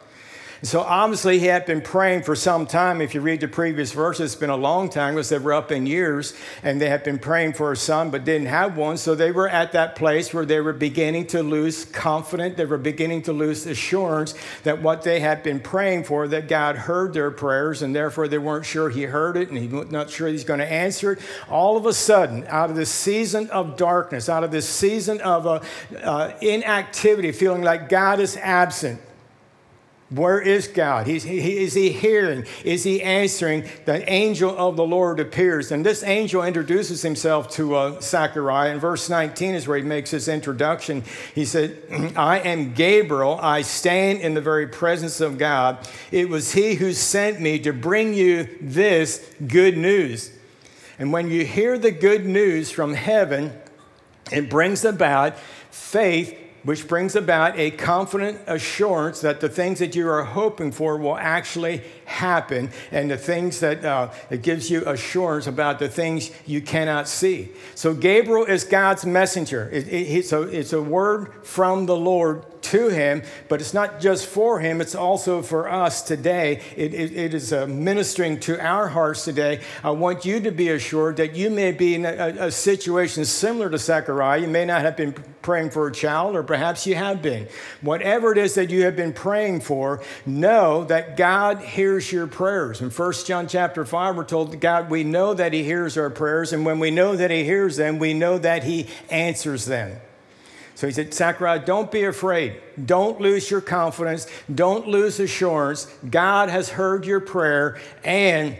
So 0.62 0.80
obviously, 0.80 1.38
he 1.38 1.46
had 1.46 1.66
been 1.66 1.80
praying 1.80 2.24
for 2.24 2.34
some 2.34 2.66
time. 2.66 3.00
If 3.00 3.14
you 3.14 3.20
read 3.20 3.40
the 3.40 3.48
previous 3.48 3.92
verses, 3.92 4.32
it's 4.32 4.40
been 4.40 4.50
a 4.50 4.56
long 4.56 4.90
time 4.90 5.14
because 5.14 5.28
they 5.28 5.38
were 5.38 5.52
up 5.52 5.70
in 5.70 5.86
years 5.86 6.34
and 6.64 6.80
they 6.80 6.88
had 6.88 7.04
been 7.04 7.18
praying 7.18 7.52
for 7.52 7.70
a 7.70 7.76
son 7.76 8.10
but 8.10 8.24
didn't 8.24 8.48
have 8.48 8.76
one. 8.76 8.96
So 8.96 9.14
they 9.14 9.30
were 9.30 9.48
at 9.48 9.72
that 9.72 9.94
place 9.94 10.34
where 10.34 10.44
they 10.44 10.60
were 10.60 10.72
beginning 10.72 11.28
to 11.28 11.44
lose 11.44 11.84
confidence. 11.84 12.56
They 12.56 12.64
were 12.64 12.76
beginning 12.78 13.22
to 13.22 13.32
lose 13.32 13.66
assurance 13.66 14.34
that 14.64 14.82
what 14.82 15.02
they 15.02 15.20
had 15.20 15.44
been 15.44 15.60
praying 15.60 16.04
for, 16.04 16.26
that 16.26 16.48
God 16.48 16.76
heard 16.76 17.14
their 17.14 17.30
prayers, 17.30 17.82
and 17.82 17.94
therefore 17.94 18.26
they 18.26 18.38
weren't 18.38 18.66
sure 18.66 18.90
he 18.90 19.04
heard 19.04 19.36
it 19.36 19.50
and 19.50 19.58
he 19.58 19.68
was 19.68 19.90
not 19.92 20.10
sure 20.10 20.26
he's 20.26 20.44
going 20.44 20.60
to 20.60 20.70
answer 20.70 21.12
it. 21.12 21.20
All 21.48 21.76
of 21.76 21.86
a 21.86 21.92
sudden, 21.92 22.44
out 22.48 22.70
of 22.70 22.76
this 22.76 22.90
season 22.90 23.48
of 23.50 23.76
darkness, 23.76 24.28
out 24.28 24.42
of 24.42 24.50
this 24.50 24.68
season 24.68 25.20
of 25.20 25.46
uh, 25.46 25.60
uh, 26.02 26.32
inactivity, 26.40 27.32
feeling 27.32 27.62
like 27.62 27.88
God 27.88 28.18
is 28.18 28.36
absent, 28.36 29.00
where 30.10 30.40
is 30.40 30.68
God? 30.68 31.06
He's, 31.06 31.22
he, 31.24 31.58
is 31.58 31.74
he 31.74 31.90
hearing? 31.90 32.46
Is 32.64 32.82
he 32.82 33.02
answering? 33.02 33.68
The 33.84 34.10
angel 34.10 34.56
of 34.56 34.76
the 34.76 34.86
Lord 34.86 35.20
appears. 35.20 35.70
And 35.70 35.84
this 35.84 36.02
angel 36.02 36.42
introduces 36.42 37.02
himself 37.02 37.50
to 37.52 37.74
uh, 37.74 38.00
Zechariah. 38.00 38.72
In 38.72 38.80
verse 38.80 39.10
19 39.10 39.54
is 39.54 39.68
where 39.68 39.76
he 39.76 39.84
makes 39.84 40.10
his 40.10 40.26
introduction. 40.26 41.04
He 41.34 41.44
said, 41.44 41.76
I 42.16 42.38
am 42.38 42.72
Gabriel. 42.72 43.38
I 43.42 43.60
stand 43.60 44.20
in 44.20 44.32
the 44.32 44.40
very 44.40 44.66
presence 44.66 45.20
of 45.20 45.36
God. 45.36 45.86
It 46.10 46.30
was 46.30 46.52
he 46.52 46.76
who 46.76 46.94
sent 46.94 47.38
me 47.38 47.58
to 47.58 47.74
bring 47.74 48.14
you 48.14 48.48
this 48.62 49.30
good 49.46 49.76
news. 49.76 50.32
And 50.98 51.12
when 51.12 51.30
you 51.30 51.44
hear 51.44 51.76
the 51.76 51.90
good 51.92 52.24
news 52.24 52.70
from 52.70 52.94
heaven, 52.94 53.52
it 54.32 54.48
brings 54.48 54.86
about 54.86 55.38
faith 55.70 56.37
which 56.64 56.88
brings 56.88 57.16
about 57.16 57.58
a 57.58 57.70
confident 57.70 58.40
assurance 58.46 59.20
that 59.20 59.40
the 59.40 59.48
things 59.48 59.78
that 59.78 59.94
you 59.94 60.08
are 60.08 60.24
hoping 60.24 60.72
for 60.72 60.96
will 60.96 61.16
actually 61.16 61.82
happen, 62.08 62.70
and 62.90 63.10
the 63.10 63.16
things 63.16 63.60
that 63.60 63.84
uh, 63.84 64.10
it 64.30 64.42
gives 64.42 64.70
you 64.70 64.82
assurance 64.86 65.46
about 65.46 65.78
the 65.78 65.88
things 65.88 66.30
you 66.46 66.60
cannot 66.60 67.06
see. 67.08 67.50
So 67.74 67.94
Gabriel 67.94 68.44
is 68.44 68.64
God's 68.64 69.04
messenger. 69.06 69.68
It, 69.72 69.88
it, 69.88 70.32
it's 70.32 70.72
a 70.72 70.82
word 70.82 71.46
from 71.46 71.86
the 71.86 71.96
Lord 71.96 72.44
to 72.60 72.88
him, 72.88 73.22
but 73.48 73.60
it's 73.60 73.72
not 73.72 74.00
just 74.00 74.26
for 74.26 74.60
him, 74.60 74.80
it's 74.80 74.94
also 74.94 75.42
for 75.42 75.70
us 75.70 76.02
today. 76.02 76.60
it, 76.76 76.92
it, 76.92 77.16
it 77.16 77.34
is 77.34 77.52
uh, 77.52 77.66
ministering 77.66 78.38
to 78.40 78.60
our 78.60 78.88
hearts 78.88 79.24
today. 79.24 79.60
I 79.82 79.90
want 79.90 80.24
you 80.24 80.40
to 80.40 80.50
be 80.50 80.68
assured 80.68 81.16
that 81.16 81.34
you 81.34 81.50
may 81.50 81.72
be 81.72 81.94
in 81.94 82.04
a, 82.04 82.34
a 82.46 82.50
situation 82.50 83.24
similar 83.24 83.70
to 83.70 83.78
Zechariah. 83.78 84.40
You 84.40 84.48
may 84.48 84.64
not 84.64 84.82
have 84.82 84.96
been 84.96 85.14
praying 85.42 85.70
for 85.70 85.86
a 85.86 85.92
child, 85.92 86.36
or 86.36 86.42
perhaps 86.42 86.86
you 86.86 86.94
have 86.94 87.22
been. 87.22 87.48
Whatever 87.80 88.32
it 88.32 88.38
is 88.38 88.54
that 88.56 88.68
you 88.70 88.84
have 88.84 88.96
been 88.96 89.14
praying 89.14 89.60
for, 89.60 90.02
know 90.26 90.84
that 90.84 91.16
God 91.16 91.60
hears 91.60 91.97
your 92.12 92.26
prayers. 92.26 92.80
In 92.80 92.90
1 92.90 93.12
John 93.24 93.48
chapter 93.48 93.84
5, 93.84 94.16
we're 94.16 94.24
told 94.24 94.58
God, 94.60 94.90
we 94.90 95.04
know 95.04 95.34
that 95.34 95.52
He 95.52 95.64
hears 95.64 95.96
our 95.96 96.10
prayers, 96.10 96.52
and 96.52 96.64
when 96.64 96.78
we 96.78 96.90
know 96.90 97.16
that 97.16 97.30
He 97.30 97.44
hears 97.44 97.76
them, 97.76 97.98
we 97.98 98.14
know 98.14 98.38
that 98.38 98.64
He 98.64 98.88
answers 99.10 99.66
them. 99.66 100.00
So 100.78 100.86
he 100.86 100.92
said, 100.92 101.12
Zechariah, 101.12 101.58
don't 101.66 101.90
be 101.90 102.04
afraid. 102.04 102.60
Don't 102.86 103.20
lose 103.20 103.50
your 103.50 103.60
confidence. 103.60 104.28
Don't 104.54 104.86
lose 104.86 105.18
assurance. 105.18 105.92
God 106.08 106.50
has 106.50 106.68
heard 106.68 107.04
your 107.04 107.18
prayer 107.18 107.80
and 108.04 108.56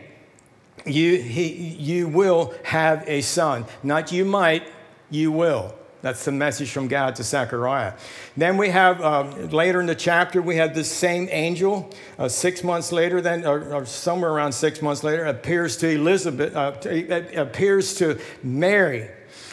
you, 0.84 1.22
he, 1.22 1.76
you 1.78 2.08
will 2.08 2.54
have 2.64 3.04
a 3.06 3.20
son. 3.20 3.66
Not 3.84 4.10
you 4.10 4.24
might, 4.24 4.64
you 5.10 5.30
will. 5.30 5.72
That's 6.00 6.24
the 6.24 6.32
message 6.32 6.70
from 6.70 6.86
God 6.86 7.16
to 7.16 7.24
Zechariah. 7.24 7.94
Then 8.36 8.56
we 8.56 8.68
have, 8.68 9.00
uh, 9.00 9.22
later 9.50 9.80
in 9.80 9.86
the 9.86 9.96
chapter, 9.96 10.40
we 10.40 10.56
have 10.56 10.74
this 10.74 10.90
same 10.90 11.28
angel, 11.30 11.90
uh, 12.18 12.28
six 12.28 12.62
months 12.62 12.92
later, 12.92 13.20
then, 13.20 13.44
or, 13.44 13.74
or, 13.74 13.84
somewhere 13.84 14.30
around 14.30 14.52
six 14.52 14.80
months 14.80 15.02
later, 15.02 15.24
appears 15.24 15.76
to 15.78 15.88
Elizabeth, 15.88 16.54
uh, 16.54 16.72
appears 17.34 17.94
to 17.94 18.20
Mary. 18.44 19.08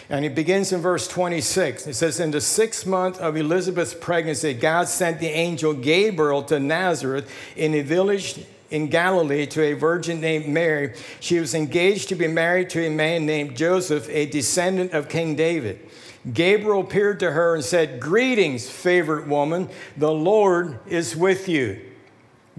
And 0.07 0.23
it 0.23 0.35
begins 0.35 0.71
in 0.71 0.81
verse 0.81 1.07
26. 1.07 1.87
It 1.87 1.95
says, 1.95 2.19
In 2.19 2.29
the 2.29 2.41
sixth 2.41 2.85
month 2.85 3.19
of 3.19 3.35
Elizabeth's 3.35 3.95
pregnancy, 3.95 4.53
God 4.53 4.87
sent 4.87 5.19
the 5.19 5.29
angel 5.29 5.73
Gabriel 5.73 6.43
to 6.43 6.59
Nazareth 6.59 7.31
in 7.55 7.73
a 7.73 7.81
village 7.81 8.45
in 8.69 8.87
Galilee 8.87 9.47
to 9.47 9.63
a 9.63 9.73
virgin 9.73 10.21
named 10.21 10.47
Mary. 10.47 10.93
She 11.19 11.39
was 11.39 11.55
engaged 11.55 12.09
to 12.09 12.15
be 12.15 12.27
married 12.27 12.69
to 12.71 12.85
a 12.85 12.89
man 12.89 13.25
named 13.25 13.57
Joseph, 13.57 14.07
a 14.09 14.27
descendant 14.27 14.93
of 14.93 15.09
King 15.09 15.35
David. 15.35 15.79
Gabriel 16.34 16.82
appeared 16.82 17.20
to 17.20 17.32
her 17.32 17.55
and 17.55 17.63
said, 17.63 18.00
Greetings, 18.00 18.70
favorite 18.70 19.27
woman, 19.27 19.70
the 19.96 20.12
Lord 20.12 20.79
is 20.88 21.15
with 21.15 21.48
you. 21.48 21.82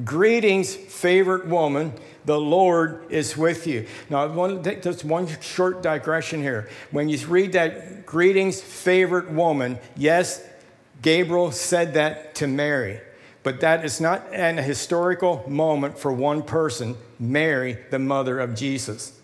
Greetings, 0.05 0.75
favorite 0.75 1.47
woman, 1.47 1.93
the 2.27 2.39
Lord 2.39 3.07
is 3.09 3.37
with 3.37 3.67
you. 3.67 3.87
Now, 4.11 4.23
I 4.23 4.27
want 4.27 4.63
to 4.63 4.71
take 4.71 4.83
just 4.83 5.05
one 5.05 5.27
short 5.41 5.83
digression 5.83 6.43
here. 6.43 6.69
When 6.91 7.09
you 7.09 7.25
read 7.27 7.53
that, 7.53 8.05
greetings, 8.05 8.61
favorite 8.61 9.31
woman, 9.31 9.79
yes, 9.97 10.47
Gabriel 11.03 11.51
said 11.51 11.95
that 11.95 12.35
to 12.37 12.47
Mary, 12.47 13.01
but 13.43 13.61
that 13.61 13.85
is 13.85 14.01
not 14.01 14.27
an 14.33 14.59
historical 14.59 15.45
moment 15.49 15.99
for 15.99 16.13
one 16.13 16.43
person, 16.43 16.97
Mary, 17.19 17.79
the 17.91 17.99
mother 17.99 18.39
of 18.39 18.55
Jesus. 18.55 19.19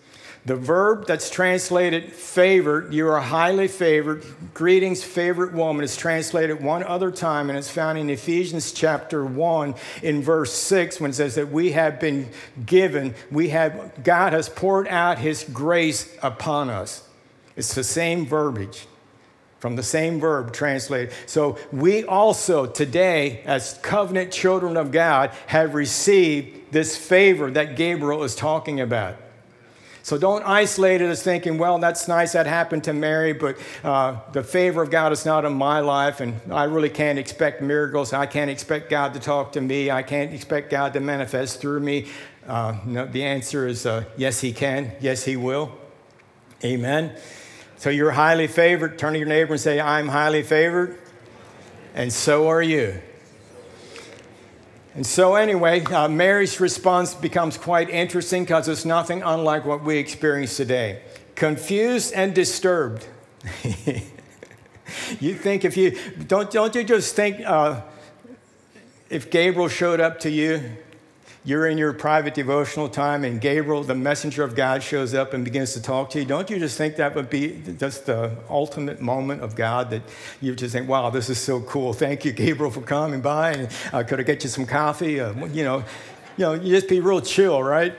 The 0.44 0.56
verb 0.56 1.06
that's 1.06 1.30
translated 1.30 2.12
favored, 2.12 2.92
you 2.92 3.08
are 3.08 3.20
highly 3.20 3.68
favored, 3.68 4.24
greetings, 4.54 5.04
favorite 5.04 5.52
woman, 5.52 5.84
is 5.84 5.96
translated 5.96 6.60
one 6.60 6.82
other 6.82 7.12
time, 7.12 7.48
and 7.48 7.56
it's 7.56 7.70
found 7.70 7.96
in 7.96 8.10
Ephesians 8.10 8.72
chapter 8.72 9.24
1 9.24 9.76
in 10.02 10.20
verse 10.20 10.52
6 10.52 10.98
when 10.98 11.10
it 11.10 11.14
says 11.14 11.36
that 11.36 11.52
we 11.52 11.72
have 11.72 12.00
been 12.00 12.28
given, 12.66 13.14
we 13.30 13.50
have, 13.50 14.02
God 14.02 14.32
has 14.32 14.48
poured 14.48 14.88
out 14.88 15.18
his 15.18 15.44
grace 15.44 16.12
upon 16.24 16.70
us. 16.70 17.06
It's 17.54 17.74
the 17.74 17.84
same 17.84 18.26
verbiage 18.26 18.88
from 19.60 19.76
the 19.76 19.82
same 19.84 20.18
verb 20.18 20.52
translated. 20.52 21.14
So 21.26 21.56
we 21.70 22.02
also 22.02 22.66
today, 22.66 23.42
as 23.44 23.78
covenant 23.80 24.32
children 24.32 24.76
of 24.76 24.90
God, 24.90 25.30
have 25.46 25.74
received 25.74 26.72
this 26.72 26.96
favor 26.96 27.48
that 27.52 27.76
Gabriel 27.76 28.24
is 28.24 28.34
talking 28.34 28.80
about. 28.80 29.14
So 30.04 30.18
don't 30.18 30.42
isolate 30.42 31.00
it 31.00 31.08
as 31.08 31.22
thinking, 31.22 31.58
well, 31.58 31.78
that's 31.78 32.08
nice, 32.08 32.32
that 32.32 32.46
happened 32.46 32.84
to 32.84 32.92
Mary, 32.92 33.32
but 33.32 33.56
uh, 33.84 34.16
the 34.32 34.42
favor 34.42 34.82
of 34.82 34.90
God 34.90 35.12
is 35.12 35.24
not 35.24 35.44
in 35.44 35.52
my 35.52 35.78
life, 35.78 36.20
and 36.20 36.40
I 36.52 36.64
really 36.64 36.90
can't 36.90 37.20
expect 37.20 37.62
miracles. 37.62 38.12
I 38.12 38.26
can't 38.26 38.50
expect 38.50 38.90
God 38.90 39.14
to 39.14 39.20
talk 39.20 39.52
to 39.52 39.60
me. 39.60 39.92
I 39.92 40.02
can't 40.02 40.34
expect 40.34 40.70
God 40.70 40.92
to 40.94 41.00
manifest 41.00 41.60
through 41.60 41.80
me. 41.80 42.08
Uh, 42.48 42.78
no, 42.84 43.06
the 43.06 43.22
answer 43.22 43.68
is 43.68 43.86
uh, 43.86 44.04
yes, 44.16 44.40
He 44.40 44.52
can. 44.52 44.92
Yes, 45.00 45.24
He 45.24 45.36
will. 45.36 45.72
Amen. 46.64 47.16
So 47.76 47.90
you're 47.90 48.10
highly 48.10 48.48
favored. 48.48 48.98
Turn 48.98 49.12
to 49.12 49.18
your 49.20 49.28
neighbor 49.28 49.52
and 49.52 49.60
say, 49.60 49.80
I'm 49.80 50.08
highly 50.08 50.42
favored, 50.42 50.98
and 51.94 52.12
so 52.12 52.48
are 52.48 52.62
you. 52.62 53.00
And 54.94 55.06
so, 55.06 55.36
anyway, 55.36 55.82
uh, 55.84 56.08
Mary's 56.08 56.60
response 56.60 57.14
becomes 57.14 57.56
quite 57.56 57.88
interesting 57.88 58.44
because 58.44 58.68
it's 58.68 58.84
nothing 58.84 59.22
unlike 59.22 59.64
what 59.64 59.82
we 59.82 59.96
experience 59.96 60.56
today 60.56 61.00
confused 61.34 62.12
and 62.12 62.34
disturbed. 62.34 63.06
you 65.18 65.34
think 65.34 65.64
if 65.64 65.76
you 65.76 65.98
don't, 66.26 66.50
don't 66.50 66.74
you 66.74 66.84
just 66.84 67.16
think 67.16 67.40
uh, 67.46 67.80
if 69.08 69.30
Gabriel 69.30 69.68
showed 69.68 69.98
up 69.98 70.20
to 70.20 70.30
you 70.30 70.76
you're 71.44 71.66
in 71.66 71.76
your 71.76 71.92
private 71.92 72.34
devotional 72.34 72.88
time 72.88 73.24
and 73.24 73.40
Gabriel, 73.40 73.82
the 73.82 73.96
messenger 73.96 74.44
of 74.44 74.54
God, 74.54 74.82
shows 74.82 75.12
up 75.12 75.34
and 75.34 75.44
begins 75.44 75.72
to 75.72 75.82
talk 75.82 76.10
to 76.10 76.20
you, 76.20 76.24
don't 76.24 76.48
you 76.48 76.58
just 76.58 76.78
think 76.78 76.96
that 76.96 77.16
would 77.16 77.28
be 77.28 77.60
just 77.78 78.06
the 78.06 78.36
ultimate 78.48 79.00
moment 79.00 79.42
of 79.42 79.56
God 79.56 79.90
that 79.90 80.02
you 80.40 80.54
just 80.54 80.72
think, 80.72 80.88
wow, 80.88 81.10
this 81.10 81.28
is 81.28 81.38
so 81.38 81.60
cool. 81.62 81.92
Thank 81.92 82.24
you, 82.24 82.32
Gabriel, 82.32 82.70
for 82.70 82.82
coming 82.82 83.20
by. 83.20 83.52
And 83.52 83.68
uh, 83.92 84.04
could 84.04 84.20
I 84.20 84.22
get 84.22 84.44
you 84.44 84.50
some 84.50 84.66
coffee? 84.66 85.18
Uh, 85.18 85.46
you 85.46 85.64
know, 85.64 85.84
you 86.36 86.44
know, 86.44 86.54
you 86.54 86.74
just 86.74 86.88
be 86.88 87.00
real 87.00 87.20
chill, 87.20 87.60
right? 87.60 87.92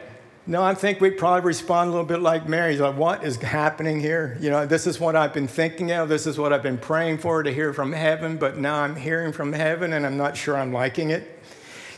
No, 0.45 0.61
I 0.61 0.73
think 0.73 0.99
we 0.99 1.09
probably 1.09 1.41
respond 1.41 1.89
a 1.89 1.91
little 1.91 2.05
bit 2.05 2.21
like 2.21 2.47
Mary. 2.49 2.77
Like, 2.77 2.97
what 2.97 3.23
is 3.23 3.37
happening 3.37 3.99
here? 3.99 4.37
You 4.41 4.49
know, 4.49 4.65
this 4.65 4.87
is 4.87 4.99
what 4.99 5.15
I've 5.15 5.33
been 5.33 5.47
thinking 5.47 5.91
of. 5.91 6.09
This 6.09 6.27
is 6.27 6.37
what 6.37 6.51
I've 6.51 6.63
been 6.63 6.77
praying 6.77 7.19
for 7.19 7.43
to 7.43 7.53
hear 7.53 7.73
from 7.73 7.93
heaven, 7.93 8.37
but 8.37 8.57
now 8.57 8.81
I'm 8.81 8.95
hearing 8.95 9.31
from 9.31 9.53
heaven 9.53 9.93
and 9.93 10.05
I'm 10.05 10.17
not 10.17 10.35
sure 10.35 10.57
I'm 10.57 10.73
liking 10.73 11.11
it. 11.11 11.32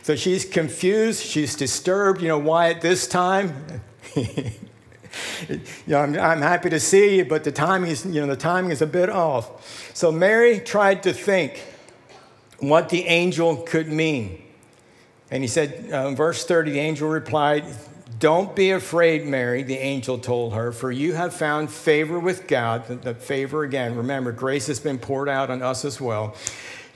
So 0.06 0.14
she's 0.14 0.44
confused, 0.44 1.20
she's 1.20 1.56
disturbed. 1.56 2.22
You 2.22 2.28
know, 2.28 2.38
why 2.38 2.70
at 2.70 2.80
this 2.80 3.08
time? 3.08 3.82
you 4.14 4.30
know, 5.88 5.98
I'm, 5.98 6.16
I'm, 6.16 6.40
happy 6.40 6.70
to 6.70 6.78
see 6.78 7.16
you, 7.16 7.24
but 7.24 7.42
the 7.42 7.50
timing 7.50 7.90
is, 7.90 8.06
you 8.06 8.20
know, 8.20 8.28
the 8.28 8.36
timing 8.36 8.70
is 8.70 8.80
a 8.80 8.86
bit 8.86 9.10
off. 9.10 9.90
So 9.94 10.12
Mary 10.12 10.60
tried 10.60 11.02
to 11.02 11.12
think 11.12 11.60
what 12.60 12.88
the 12.88 13.02
angel 13.06 13.56
could 13.56 13.88
mean. 13.88 14.44
And 15.32 15.42
he 15.42 15.48
said, 15.48 15.90
uh, 15.90 16.12
verse 16.12 16.44
30, 16.46 16.70
the 16.70 16.78
angel 16.78 17.08
replied, 17.08 17.64
Don't 18.20 18.54
be 18.54 18.70
afraid, 18.70 19.26
Mary, 19.26 19.64
the 19.64 19.78
angel 19.78 20.20
told 20.20 20.54
her, 20.54 20.70
for 20.70 20.92
you 20.92 21.14
have 21.14 21.34
found 21.34 21.68
favor 21.68 22.20
with 22.20 22.46
God. 22.46 22.86
The, 22.86 22.94
the 22.94 23.14
favor 23.16 23.64
again, 23.64 23.96
remember, 23.96 24.30
grace 24.30 24.68
has 24.68 24.78
been 24.78 25.00
poured 25.00 25.28
out 25.28 25.50
on 25.50 25.62
us 25.62 25.84
as 25.84 26.00
well. 26.00 26.36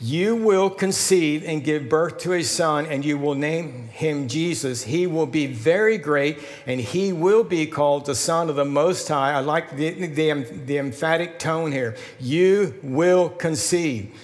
You 0.03 0.35
will 0.35 0.71
conceive 0.71 1.45
and 1.45 1.63
give 1.63 1.91
birth 1.91 2.17
to 2.21 2.33
a 2.33 2.43
son, 2.43 2.87
and 2.87 3.05
you 3.05 3.19
will 3.19 3.35
name 3.35 3.89
him 3.89 4.29
Jesus. 4.29 4.85
He 4.85 5.07
will 5.07 5.27
be 5.27 5.47
very 5.47 5.99
great, 5.99 6.39
and 6.67 6.81
he 6.81 7.13
will 7.13 7.45
be 7.45 7.67
called 7.67 8.07
the 8.07 8.15
Son 8.15 8.49
of 8.49 8.57
the 8.57 8.65
Most 8.65 9.07
High. 9.09 9.33
I 9.33 9.41
like 9.41 9.77
the, 9.77 9.91
the, 9.91 10.33
the 10.65 10.79
emphatic 10.79 11.39
tone 11.39 11.71
here. 11.71 11.97
You 12.19 12.75
will 12.83 13.29
conceive, 13.29 14.19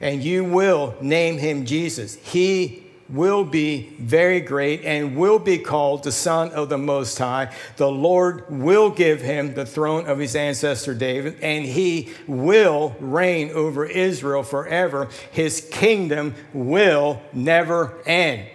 and 0.00 0.22
you 0.22 0.44
will 0.44 0.94
name 1.00 1.38
him 1.38 1.66
Jesus. 1.66 2.14
He 2.14 2.85
will 3.08 3.44
be 3.44 3.94
very 3.98 4.40
great 4.40 4.84
and 4.84 5.16
will 5.16 5.38
be 5.38 5.58
called 5.58 6.02
the 6.02 6.12
Son 6.12 6.50
of 6.50 6.68
the 6.68 6.78
Most 6.78 7.18
High. 7.18 7.54
The 7.76 7.90
Lord 7.90 8.44
will 8.48 8.90
give 8.90 9.20
him 9.20 9.54
the 9.54 9.66
throne 9.66 10.06
of 10.06 10.18
his 10.18 10.34
ancestor 10.34 10.94
David, 10.94 11.38
and 11.40 11.64
he 11.64 12.12
will 12.26 12.96
reign 12.98 13.50
over 13.52 13.84
Israel 13.84 14.42
forever. 14.42 15.08
His 15.30 15.66
kingdom 15.70 16.34
will 16.52 17.22
never 17.32 17.94
end. 18.06 18.48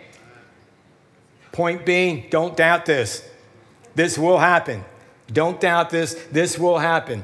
Point 1.51 1.85
being, 1.85 2.27
don't 2.29 2.55
doubt 2.55 2.85
this. 2.85 3.27
This 3.95 4.17
will 4.17 4.37
happen. 4.37 4.83
Don't 5.31 5.59
doubt 5.59 5.89
this. 5.89 6.13
This 6.31 6.57
will 6.57 6.79
happen. 6.79 7.23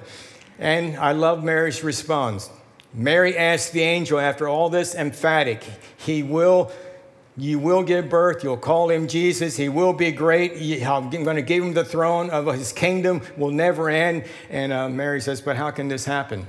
And 0.60 0.98
I 0.98 1.12
love 1.12 1.44
Mary's 1.44 1.84
response. 1.84 2.50
Mary 2.94 3.38
asked 3.38 3.74
the 3.74 3.82
angel 3.82 4.20
after 4.20 4.48
all 4.48 4.70
this 4.70 4.96
emphatic, 4.96 5.64
He 5.98 6.24
will 6.24 6.72
you 7.38 7.60
will 7.60 7.84
give 7.84 8.10
birth. 8.10 8.44
You'll 8.44 8.58
call 8.58 8.90
him 8.90 9.08
Jesus. 9.08 9.56
He 9.58 9.70
will 9.70 9.94
be 9.94 10.12
great. 10.12 10.54
I'm 10.84 11.10
going 11.10 11.36
to 11.36 11.44
give 11.44 11.64
him 11.64 11.74
the 11.74 11.86
throne 11.86 12.32
of 12.32 12.48
his 12.48 12.74
kingdom, 12.74 13.22
will 13.38 13.52
never 13.52 13.90
end. 13.90 14.26
And 14.50 14.74
uh, 14.74 14.90
Mary 14.90 15.22
says, 15.22 15.40
But 15.40 15.56
how 15.56 15.70
can 15.70 15.88
this 15.88 16.06
happen? 16.06 16.48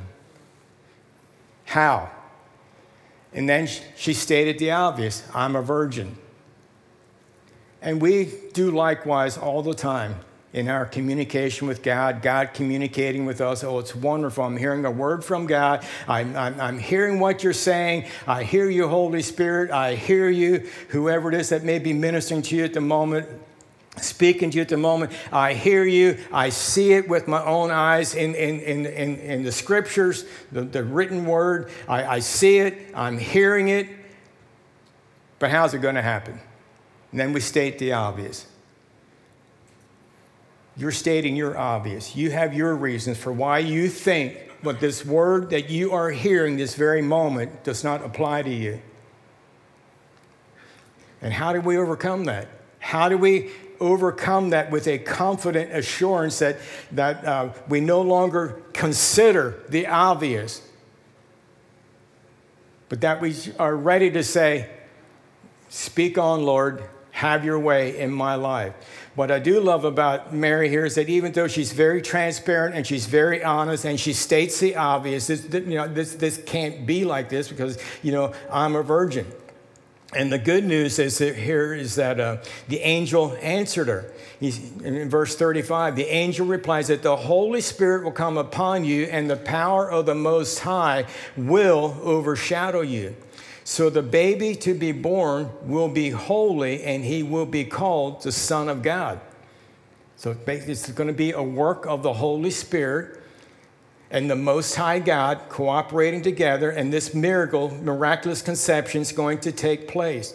How? 1.67 2.11
And 3.35 3.47
then 3.47 3.69
she 3.97 4.15
stated 4.15 4.59
the 4.59 4.71
obvious 4.71 5.29
I'm 5.35 5.55
a 5.55 5.63
virgin. 5.63 6.17
And 7.83 8.01
we 8.01 8.33
do 8.55 8.71
likewise 8.71 9.37
all 9.37 9.63
the 9.63 9.75
time. 9.75 10.17
In 10.53 10.69
our 10.69 10.87
communication 10.87 11.69
with 11.69 11.83
God, 11.83 12.23
God 12.23 12.55
communicating 12.55 13.27
with 13.27 13.41
us. 13.41 13.63
Oh, 13.63 13.79
it's 13.79 13.95
wonderful. 13.95 14.45
I'm 14.45 14.57
hearing 14.57 14.85
a 14.85 14.91
word 14.91 15.23
from 15.23 15.47
God. 15.47 15.85
I'm, 16.07 16.35
I'm, 16.37 16.59
I'm, 16.61 16.79
hearing 16.79 17.21
what 17.21 17.43
you're 17.43 17.53
saying. 17.53 18.07
I 18.27 18.45
hear 18.45 18.71
you, 18.71 18.89
Holy 18.89 19.21
Spirit. 19.21 19.71
I 19.71 19.95
hear 19.95 20.29
you, 20.29 20.69
whoever 20.89 21.29
it 21.29 21.35
is 21.35 21.51
that 21.51 21.65
may 21.65 21.79
be 21.79 21.93
ministering 21.93 22.43
to 22.43 22.57
you 22.57 22.65
at 22.65 22.73
the 22.73 22.81
moment. 22.81 23.29
Speaking 23.99 24.51
to 24.51 24.57
you 24.57 24.63
at 24.63 24.69
the 24.69 24.77
moment, 24.77 25.13
I 25.33 25.55
hear 25.55 25.85
you, 25.85 26.19
I 26.33 26.51
see 26.51 26.93
it 26.93 27.09
with 27.09 27.27
my 27.27 27.45
own 27.45 27.73
eyes 27.73 28.15
in, 28.15 28.37
in, 28.37 28.61
in, 28.61 28.87
in, 28.87 29.17
in 29.17 29.43
the 29.43 29.51
scriptures, 29.51 30.25
the, 30.53 30.63
the 30.63 30.85
written 30.85 31.27
word. 31.27 31.71
I, 31.89 32.05
I 32.05 32.19
see 32.21 32.59
it, 32.59 32.93
I'm 32.95 33.19
hearing 33.19 33.69
it. 33.69 33.89
But 35.41 35.51
how's 35.51 35.75
it 35.75 35.81
going 35.81 35.97
to 35.97 36.03
happen? 36.03 36.39
And 37.11 37.21
then 37.21 37.33
we 37.33 37.41
state 37.41 37.79
the 37.79 37.93
obvious 37.93 38.47
you're 40.79 40.93
stating 40.93 41.35
your 41.35 41.59
obvious. 41.59 42.15
You 42.15 42.31
have 42.31 42.55
your 42.55 42.75
reasons 42.75 43.19
for 43.19 43.33
why 43.33 43.59
you 43.59 43.89
think 43.89 44.39
what 44.63 44.81
this 44.81 45.05
word 45.05 45.51
that 45.51 45.69
you 45.69 45.93
are 45.93 46.11
hearing 46.11 46.57
this 46.57 46.77
very 46.77 47.03
moment 47.03 47.65
does 47.65 47.83
not 47.83 48.05
apply 48.05 48.43
to 48.43 48.51
you. 48.51 48.81
And 51.21 51.33
how 51.33 51.53
do 51.53 51.61
we 51.61 51.77
overcome 51.77 52.25
that? 52.25 52.47
How 52.79 53.09
do 53.09 53.19
we 53.19 53.51
overcome 53.81 54.51
that 54.51 54.71
with 54.71 54.87
a 54.87 54.99
confident 54.99 55.73
assurance 55.73 56.39
that, 56.39 56.59
that 56.93 57.25
uh, 57.25 57.53
we 57.69 57.81
no 57.81 58.01
longer 58.01 58.63
consider 58.73 59.63
the 59.69 59.89
obvious, 59.89 60.63
but 62.89 63.01
that 63.01 63.21
we 63.21 63.35
are 63.59 63.75
ready 63.77 64.11
to 64.13 64.23
say, 64.23 64.71
Speak 65.71 66.17
on, 66.17 66.45
Lord, 66.45 66.83
have 67.11 67.45
your 67.45 67.59
way 67.59 67.99
in 67.99 68.11
my 68.11 68.37
life. 68.37 68.75
What 69.19 69.33
I 69.33 69.41
do 69.41 69.59
love 69.59 69.85
about 69.85 70.33
Mary 70.33 70.69
here 70.69 70.85
is 70.85 70.95
that 70.95 71.09
even 71.09 71.33
though 71.33 71.49
she's 71.49 71.73
very 71.73 72.01
transparent 72.01 72.77
and 72.77 72.87
she's 72.87 73.07
very 73.07 73.43
honest 73.43 73.85
and 73.85 73.99
she 73.99 74.13
states 74.13 74.61
the 74.61 74.77
obvious, 74.77 75.27
this, 75.27 75.45
you 75.53 75.75
know, 75.75 75.89
this, 75.89 76.15
this 76.15 76.41
can't 76.47 76.87
be 76.87 77.05
like 77.05 77.29
this 77.29 77.49
because, 77.49 77.79
you 78.05 78.13
know, 78.13 78.33
I'm 78.49 78.77
a 78.77 78.83
virgin. 78.85 79.27
And 80.15 80.31
the 80.31 80.39
good 80.39 80.63
news 80.63 81.01
is 81.01 81.19
here 81.19 81.75
is 81.75 81.97
that 81.97 82.21
uh, 82.21 82.37
the 82.69 82.79
angel 82.79 83.37
answered 83.43 83.89
her. 83.89 84.13
He's, 84.39 84.61
in 84.83 85.11
verse 85.11 85.35
35, 85.35 85.97
the 85.97 86.07
angel 86.07 86.47
replies 86.47 86.87
that 86.87 87.03
the 87.03 87.17
Holy 87.17 87.61
Spirit 87.61 88.05
will 88.05 88.13
come 88.13 88.39
upon 88.39 88.85
you 88.85 89.07
and 89.07 89.29
the 89.29 89.37
power 89.37 89.91
of 89.91 90.07
the 90.07 90.15
Most 90.15 90.61
High 90.61 91.07
will 91.37 91.99
overshadow 92.05 92.83
you. 92.83 93.17
So 93.69 93.91
the 93.91 94.01
baby 94.01 94.55
to 94.55 94.73
be 94.73 94.93
born 94.93 95.51
will 95.61 95.91
be 95.91 96.09
holy 96.09 96.83
and 96.85 97.05
he 97.05 97.23
will 97.23 97.45
be 97.45 97.67
called 97.67 98.23
the 98.23 98.33
Son 98.33 98.67
of 98.67 98.81
God. 98.81 99.21
So 100.17 100.35
it's 100.47 100.91
going 100.93 101.09
to 101.09 101.13
be 101.13 101.33
a 101.33 101.43
work 101.43 101.85
of 101.85 102.03
the 102.03 102.15
Holy 102.15 102.51
Spirit 102.51 103.21
and 104.11 104.31
the 104.31 104.37
Most 104.37 104.75
High 104.75 105.01
God 105.01 105.51
cooperating 105.51 106.23
together, 106.23 106.71
and 106.71 106.91
this 106.91 107.13
miracle, 107.13 107.69
miraculous 107.83 108.41
conception, 108.41 109.03
is 109.03 109.13
going 109.13 109.41
to 109.41 109.53
take 109.53 109.87
place. 109.87 110.33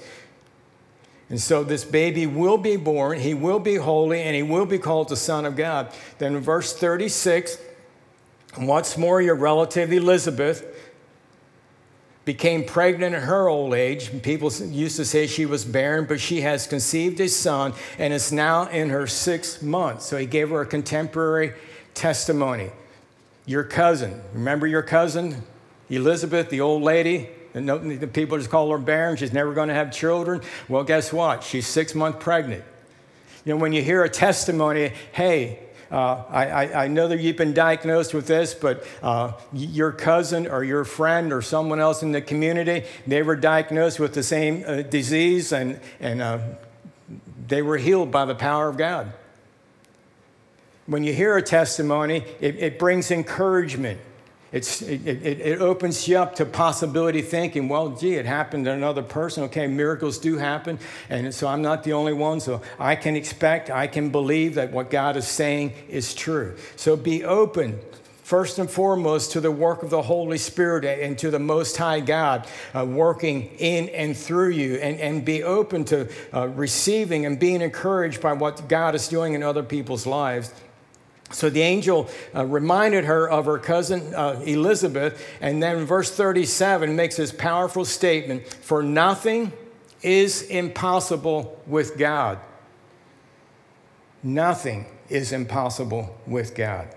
And 1.27 1.41
so 1.41 1.63
this 1.63 1.83
baby 1.83 2.27
will 2.27 2.59
be 2.59 2.75
born, 2.75 3.19
he 3.19 3.33
will 3.33 3.59
be 3.59 3.77
holy, 3.77 4.21
and 4.21 4.35
he 4.35 4.43
will 4.43 4.67
be 4.67 4.77
called 4.77 5.09
the 5.09 5.17
Son 5.17 5.43
of 5.43 5.55
God. 5.55 5.91
Then 6.19 6.35
in 6.35 6.41
verse 6.41 6.71
36, 6.71 7.57
what's 8.57 8.95
more, 8.95 9.23
your 9.23 9.33
relative 9.33 9.91
Elizabeth 9.91 10.91
became 12.25 12.63
pregnant 12.63 13.13
in 13.15 13.21
her 13.23 13.47
old 13.47 13.73
age. 13.73 14.21
People 14.21 14.51
used 14.51 14.95
to 14.95 15.05
say 15.05 15.27
she 15.27 15.45
was 15.45 15.65
barren, 15.65 16.05
but 16.05 16.21
she 16.21 16.41
has 16.41 16.67
conceived 16.67 17.19
a 17.19 17.27
son 17.27 17.73
and 17.97 18.13
is 18.13 18.31
now 18.31 18.67
in 18.67 18.89
her 18.89 19.07
sixth 19.07 19.61
month. 19.61 20.01
So 20.01 20.17
he 20.17 20.25
gave 20.25 20.49
her 20.49 20.61
a 20.61 20.65
contemporary 20.65 21.53
testimony. 21.93 22.71
Your 23.45 23.65
cousin, 23.65 24.21
remember 24.33 24.67
your 24.67 24.83
cousin, 24.83 25.43
Elizabeth, 25.89 26.49
the 26.49 26.61
old 26.61 26.81
lady? 26.81 27.29
The 27.53 28.09
people 28.11 28.37
just 28.37 28.49
call 28.49 28.71
her 28.71 28.77
barren. 28.77 29.17
She's 29.17 29.33
never 29.33 29.53
going 29.53 29.67
to 29.67 29.75
have 29.75 29.91
children. 29.91 30.41
Well, 30.69 30.83
guess 30.83 31.11
what? 31.11 31.43
She's 31.43 31.67
six 31.67 31.93
months 31.93 32.19
pregnant. 32.21 32.63
You 33.45 33.53
know, 33.53 33.59
when 33.59 33.73
you 33.73 33.81
hear 33.83 34.03
a 34.03 34.09
testimony, 34.09 34.93
hey, 35.11 35.59
uh, 35.93 36.23
I, 36.27 36.85
I, 36.85 36.88
know 36.88 37.07
that 37.07 37.19
you've 37.19 37.38
been 37.38 37.53
diagnosed 37.53 38.15
with 38.15 38.25
this, 38.25 38.55
but 38.55 38.83
uh, 39.03 39.33
your 39.53 39.91
cousin 39.91 40.47
or 40.47 40.63
your 40.63 40.85
friend 40.85 41.31
or 41.31 41.43
someone 41.43 41.79
else 41.79 42.01
in 42.01 42.12
the 42.12 42.21
community, 42.21 42.88
they 43.05 43.21
were 43.21 43.35
diagnosed 43.35 44.00
with 44.00 44.15
the 44.15 44.23
same 44.23 44.63
uh, 44.65 44.81
disease 44.81 45.51
and, 45.51 45.79
and 46.00 46.19
uh, 46.19 46.39
they 47.47 47.62
were 47.62 47.77
healed 47.77 48.10
by 48.10 48.25
the 48.25 48.34
power 48.34 48.69
of 48.69 48.75
God. 48.75 49.13
When 50.88 51.03
you 51.03 51.13
hear 51.13 51.38
a 51.38 51.43
testimony, 51.43 52.25
it, 52.41 52.56
it 52.56 52.79
brings 52.79 53.12
encouragement. 53.12 53.99
It, 54.53 54.83
it, 54.83 55.41
it, 55.41 55.61
opens 55.61 56.07
you 56.07 56.19
up 56.19 56.35
to 56.35 56.45
possibility 56.45 57.23
thinking, 57.23 57.69
well, 57.69 57.89
gee, 57.89 58.13
it 58.13 58.27
happened 58.27 58.65
to 58.65 58.71
another 58.71 59.01
person. 59.01 59.43
Okay, 59.45 59.65
miracles 59.65 60.19
do 60.19 60.37
happen. 60.37 60.77
And 61.09 61.33
so 61.33 61.47
I'm 61.47 61.63
not 61.63 61.83
the 61.83 61.93
only 61.93 62.13
one. 62.13 62.39
So 62.39 62.61
I 62.77 62.95
can 62.95 63.15
expect, 63.15 63.71
I 63.71 63.87
can 63.87 64.11
believe 64.11 64.53
that 64.53 64.71
what 64.71 64.91
God 64.91 65.17
is 65.17 65.27
saying 65.27 65.73
is 65.89 66.13
true. 66.13 66.55
So 66.75 66.95
be 66.95 67.23
open 67.23 67.79
first 68.21 68.59
and 68.59 68.69
foremost 68.69 69.31
to 69.31 69.41
the 69.41 69.51
work 69.51 69.81
of 69.81 69.89
the 69.89 70.03
Holy 70.03 70.37
Spirit 70.37 70.85
and 70.85 71.17
to 71.17 71.31
the 71.31 71.39
Most 71.39 71.75
High 71.75 71.99
God 71.99 72.47
uh, 72.75 72.85
working 72.85 73.49
in 73.57 73.89
and 73.89 74.15
through 74.15 74.49
you, 74.49 74.75
and, 74.75 74.99
and 74.99 75.25
be 75.25 75.41
open 75.41 75.83
to 75.85 76.07
uh, 76.31 76.47
receiving 76.49 77.25
and 77.25 77.39
being 77.39 77.61
encouraged 77.61 78.21
by 78.21 78.33
what 78.33 78.69
God 78.69 78.93
is 78.93 79.07
doing 79.07 79.33
in 79.33 79.41
other 79.41 79.63
people's 79.63 80.05
lives. 80.05 80.53
So 81.34 81.50
the 81.50 81.62
angel 81.62 82.10
uh, 82.36 82.46
reminded 82.46 83.06
her 83.06 83.30
of 83.30 83.46
her 83.46 83.58
cousin 83.58 84.13
uh, 84.13 84.41
Elizabeth, 84.46 85.22
and 85.41 85.62
then 85.62 85.84
verse 85.86 86.12
37 86.12 86.96
makes 86.96 87.17
this 87.17 87.32
powerful 87.32 87.86
statement 87.86 88.48
For 88.48 88.84
nothing 88.84 89.52
is 90.04 90.43
impossible 90.43 91.60
with 91.65 91.98
God. 91.98 92.39
Nothing 94.22 94.86
is 95.10 95.32
impossible 95.32 96.15
with 96.28 96.56
God. 96.56 96.88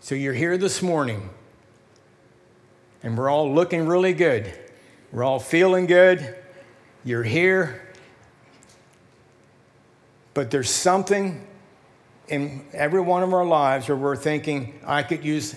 So 0.00 0.14
you're 0.14 0.34
here 0.34 0.56
this 0.56 0.82
morning, 0.82 1.30
and 3.02 3.16
we're 3.16 3.30
all 3.30 3.52
looking 3.52 3.86
really 3.86 4.12
good. 4.12 4.52
We're 5.12 5.24
all 5.24 5.40
feeling 5.40 5.86
good. 5.86 6.36
You're 7.04 7.22
here. 7.22 7.83
But 10.34 10.50
there's 10.50 10.70
something 10.70 11.46
in 12.28 12.64
every 12.72 13.00
one 13.00 13.22
of 13.22 13.32
our 13.32 13.44
lives 13.44 13.88
where 13.88 13.96
we're 13.96 14.16
thinking, 14.16 14.80
I 14.84 15.02
could 15.02 15.24
use 15.24 15.54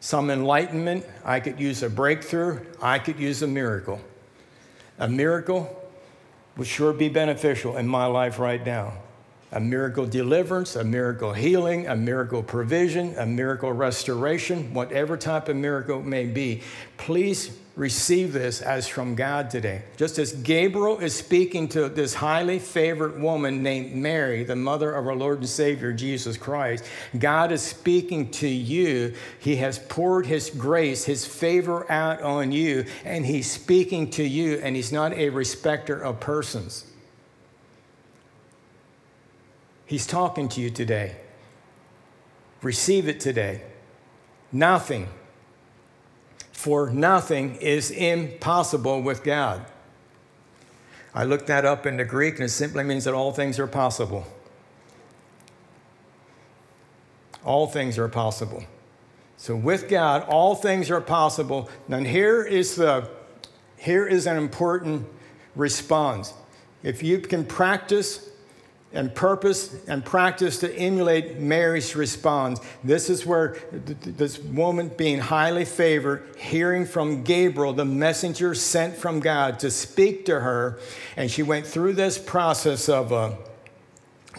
some 0.00 0.30
enlightenment, 0.30 1.04
I 1.24 1.40
could 1.40 1.58
use 1.58 1.82
a 1.82 1.90
breakthrough, 1.90 2.60
I 2.80 3.00
could 3.00 3.18
use 3.18 3.42
a 3.42 3.48
miracle. 3.48 4.00
A 4.98 5.08
miracle 5.08 5.74
would 6.56 6.66
sure 6.66 6.92
be 6.92 7.08
beneficial 7.08 7.76
in 7.76 7.88
my 7.88 8.06
life 8.06 8.38
right 8.38 8.64
now. 8.64 8.94
A 9.50 9.60
miracle 9.60 10.06
deliverance, 10.06 10.76
a 10.76 10.84
miracle 10.84 11.32
healing, 11.32 11.86
a 11.86 11.96
miracle 11.96 12.42
provision, 12.42 13.14
a 13.16 13.24
miracle 13.24 13.72
restoration, 13.72 14.74
whatever 14.74 15.16
type 15.16 15.48
of 15.48 15.56
miracle 15.56 16.00
it 16.00 16.04
may 16.04 16.26
be. 16.26 16.62
Please 16.98 17.58
receive 17.78 18.32
this 18.32 18.60
as 18.60 18.88
from 18.88 19.14
God 19.14 19.50
today. 19.50 19.82
Just 19.96 20.18
as 20.18 20.32
Gabriel 20.32 20.98
is 20.98 21.14
speaking 21.14 21.68
to 21.68 21.88
this 21.88 22.12
highly 22.12 22.58
favored 22.58 23.22
woman 23.22 23.62
named 23.62 23.94
Mary, 23.94 24.42
the 24.42 24.56
mother 24.56 24.92
of 24.92 25.06
our 25.06 25.14
Lord 25.14 25.38
and 25.38 25.48
Savior 25.48 25.92
Jesus 25.92 26.36
Christ, 26.36 26.84
God 27.16 27.52
is 27.52 27.62
speaking 27.62 28.32
to 28.32 28.48
you. 28.48 29.14
He 29.38 29.56
has 29.56 29.78
poured 29.78 30.26
His 30.26 30.50
grace, 30.50 31.04
His 31.04 31.24
favor 31.24 31.90
out 31.90 32.20
on 32.20 32.50
you, 32.50 32.84
and 33.04 33.24
He's 33.24 33.48
speaking 33.48 34.10
to 34.10 34.24
you, 34.24 34.56
and 34.56 34.74
He's 34.74 34.90
not 34.90 35.12
a 35.12 35.28
respecter 35.30 35.96
of 35.96 36.18
persons. 36.18 36.84
He's 39.86 40.06
talking 40.06 40.48
to 40.48 40.60
you 40.60 40.70
today. 40.70 41.14
Receive 42.60 43.08
it 43.08 43.20
today. 43.20 43.62
Nothing 44.50 45.08
for 46.58 46.90
nothing 46.90 47.54
is 47.60 47.92
impossible 47.92 49.00
with 49.00 49.22
God. 49.22 49.64
I 51.14 51.22
looked 51.22 51.46
that 51.46 51.64
up 51.64 51.86
in 51.86 51.98
the 51.98 52.04
Greek, 52.04 52.34
and 52.34 52.42
it 52.42 52.48
simply 52.48 52.82
means 52.82 53.04
that 53.04 53.14
all 53.14 53.30
things 53.30 53.60
are 53.60 53.68
possible. 53.68 54.26
All 57.44 57.68
things 57.68 57.96
are 57.96 58.08
possible. 58.08 58.64
So 59.36 59.54
with 59.54 59.88
God, 59.88 60.24
all 60.24 60.56
things 60.56 60.90
are 60.90 61.00
possible. 61.00 61.70
Now 61.86 62.00
here 62.00 62.42
is 62.42 62.74
the 62.74 63.08
here 63.76 64.04
is 64.04 64.26
an 64.26 64.36
important 64.36 65.06
response. 65.54 66.34
If 66.82 67.04
you 67.04 67.20
can 67.20 67.44
practice 67.44 68.30
and 68.92 69.14
purpose 69.14 69.76
and 69.86 70.04
practice 70.04 70.58
to 70.60 70.74
emulate 70.74 71.38
Mary's 71.38 71.94
response. 71.94 72.60
This 72.82 73.10
is 73.10 73.26
where 73.26 73.58
this 73.70 74.38
woman, 74.38 74.88
being 74.96 75.18
highly 75.18 75.64
favored, 75.64 76.34
hearing 76.38 76.86
from 76.86 77.22
Gabriel, 77.22 77.72
the 77.72 77.84
messenger 77.84 78.54
sent 78.54 78.96
from 78.96 79.20
God 79.20 79.58
to 79.60 79.70
speak 79.70 80.24
to 80.26 80.40
her, 80.40 80.78
and 81.16 81.30
she 81.30 81.42
went 81.42 81.66
through 81.66 81.94
this 81.94 82.18
process 82.18 82.88
of 82.88 83.12
uh, 83.12 83.32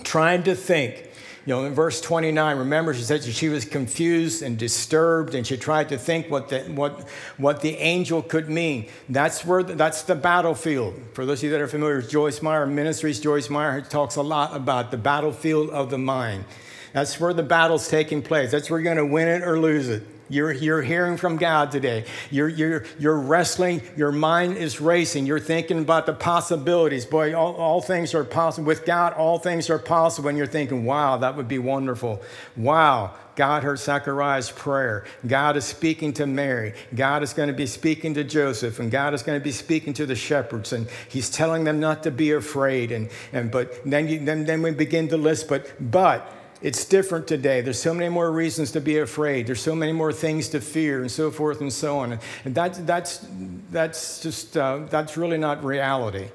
trying 0.03 0.43
to 0.43 0.55
think. 0.55 1.08
You 1.45 1.55
know, 1.55 1.65
in 1.65 1.73
verse 1.73 2.01
29, 2.01 2.57
remember 2.57 2.93
she 2.93 3.03
said 3.03 3.23
she 3.23 3.49
was 3.49 3.65
confused 3.65 4.41
and 4.41 4.57
disturbed, 4.57 5.35
and 5.35 5.47
she 5.47 5.57
tried 5.57 5.89
to 5.89 5.97
think 5.97 6.29
what 6.29 6.49
the, 6.49 6.59
what, 6.65 7.07
what 7.37 7.61
the 7.61 7.75
angel 7.77 8.21
could 8.21 8.49
mean. 8.49 8.87
That's 9.07 9.45
where 9.45 9.63
the, 9.63 9.75
that's 9.75 10.03
the 10.03 10.15
battlefield. 10.15 10.99
For 11.13 11.25
those 11.25 11.39
of 11.39 11.45
you 11.45 11.49
that 11.51 11.61
are 11.61 11.67
familiar 11.67 11.97
with 11.97 12.09
Joyce 12.09 12.41
Meyer 12.41 12.67
Ministries, 12.67 13.19
Joyce 13.19 13.49
Meyer 13.49 13.81
talks 13.81 14.17
a 14.17 14.21
lot 14.21 14.55
about 14.55 14.91
the 14.91 14.97
battlefield 14.97 15.69
of 15.69 15.89
the 15.89 15.97
mind. 15.97 16.45
That's 16.93 17.19
where 17.19 17.33
the 17.33 17.43
battle's 17.43 17.87
taking 17.87 18.21
place. 18.21 18.51
That's 18.51 18.69
where 18.69 18.79
you're 18.79 18.93
going 18.93 19.07
to 19.07 19.13
win 19.13 19.27
it 19.27 19.43
or 19.43 19.59
lose 19.59 19.89
it. 19.89 20.03
You're, 20.29 20.51
you're 20.53 20.83
hearing 20.83 21.17
from 21.17 21.37
God 21.37 21.71
today. 21.71 22.05
You're, 22.29 22.49
you're, 22.49 22.83
you're 22.99 23.19
wrestling. 23.19 23.81
Your 23.97 24.11
mind 24.11 24.57
is 24.57 24.79
racing. 24.79 25.25
You're 25.25 25.39
thinking 25.39 25.79
about 25.79 26.05
the 26.05 26.13
possibilities. 26.13 27.05
Boy, 27.05 27.35
all, 27.35 27.55
all 27.55 27.81
things 27.81 28.13
are 28.13 28.23
possible. 28.23 28.67
With 28.67 28.85
God, 28.85 29.13
all 29.13 29.39
things 29.39 29.69
are 29.71 29.79
possible. 29.79 30.29
And 30.29 30.37
you're 30.37 30.47
thinking, 30.47 30.85
wow, 30.85 31.17
that 31.17 31.35
would 31.35 31.47
be 31.47 31.57
wonderful. 31.57 32.21
Wow, 32.55 33.15
God 33.35 33.63
heard 33.63 33.79
Zechariah's 33.79 34.51
prayer. 34.51 35.05
God 35.25 35.57
is 35.57 35.65
speaking 35.65 36.13
to 36.13 36.27
Mary. 36.27 36.73
God 36.93 37.23
is 37.23 37.33
going 37.33 37.47
to 37.47 37.53
be 37.53 37.65
speaking 37.65 38.13
to 38.13 38.23
Joseph. 38.23 38.79
And 38.79 38.91
God 38.91 39.15
is 39.15 39.23
going 39.23 39.39
to 39.39 39.43
be 39.43 39.51
speaking 39.51 39.93
to 39.93 40.05
the 40.05 40.15
shepherds. 40.15 40.73
And 40.73 40.87
he's 41.07 41.31
telling 41.31 41.63
them 41.63 41.79
not 41.79 42.03
to 42.03 42.11
be 42.11 42.33
afraid. 42.33 42.91
And, 42.91 43.09
and 43.33 43.49
but 43.49 43.83
then, 43.83 44.07
you, 44.07 44.19
then, 44.23 44.45
then 44.45 44.61
we 44.61 44.71
begin 44.71 45.07
to 45.07 45.17
list, 45.17 45.47
but, 45.47 45.73
but, 45.79 46.35
it's 46.61 46.85
different 46.85 47.27
today. 47.27 47.61
There's 47.61 47.81
so 47.81 47.93
many 47.93 48.09
more 48.09 48.31
reasons 48.31 48.71
to 48.73 48.81
be 48.81 48.97
afraid. 48.97 49.47
There's 49.47 49.61
so 49.61 49.75
many 49.75 49.93
more 49.93 50.11
things 50.11 50.49
to 50.49 50.61
fear, 50.61 51.01
and 51.01 51.09
so 51.09 51.31
forth 51.31 51.61
and 51.61 51.71
so 51.71 51.99
on. 51.99 52.19
And 52.43 52.55
that, 52.55 52.85
that's, 52.85 53.25
that's 53.71 54.21
just, 54.21 54.57
uh, 54.57 54.79
that's 54.89 55.15
really 55.15 55.37
not 55.37 55.63
reality. 55.63 56.29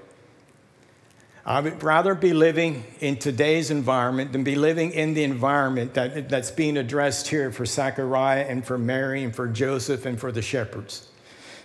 I 1.46 1.60
would 1.60 1.82
rather 1.82 2.14
be 2.14 2.32
living 2.32 2.84
in 3.00 3.16
today's 3.16 3.70
environment 3.70 4.32
than 4.32 4.44
be 4.44 4.54
living 4.54 4.92
in 4.92 5.12
the 5.12 5.24
environment 5.24 5.92
that, 5.92 6.30
that's 6.30 6.50
being 6.50 6.78
addressed 6.78 7.28
here 7.28 7.52
for 7.52 7.66
Zechariah 7.66 8.46
and 8.48 8.64
for 8.64 8.78
Mary 8.78 9.24
and 9.24 9.36
for 9.36 9.46
Joseph 9.46 10.06
and 10.06 10.18
for 10.18 10.32
the 10.32 10.40
shepherds. 10.40 11.08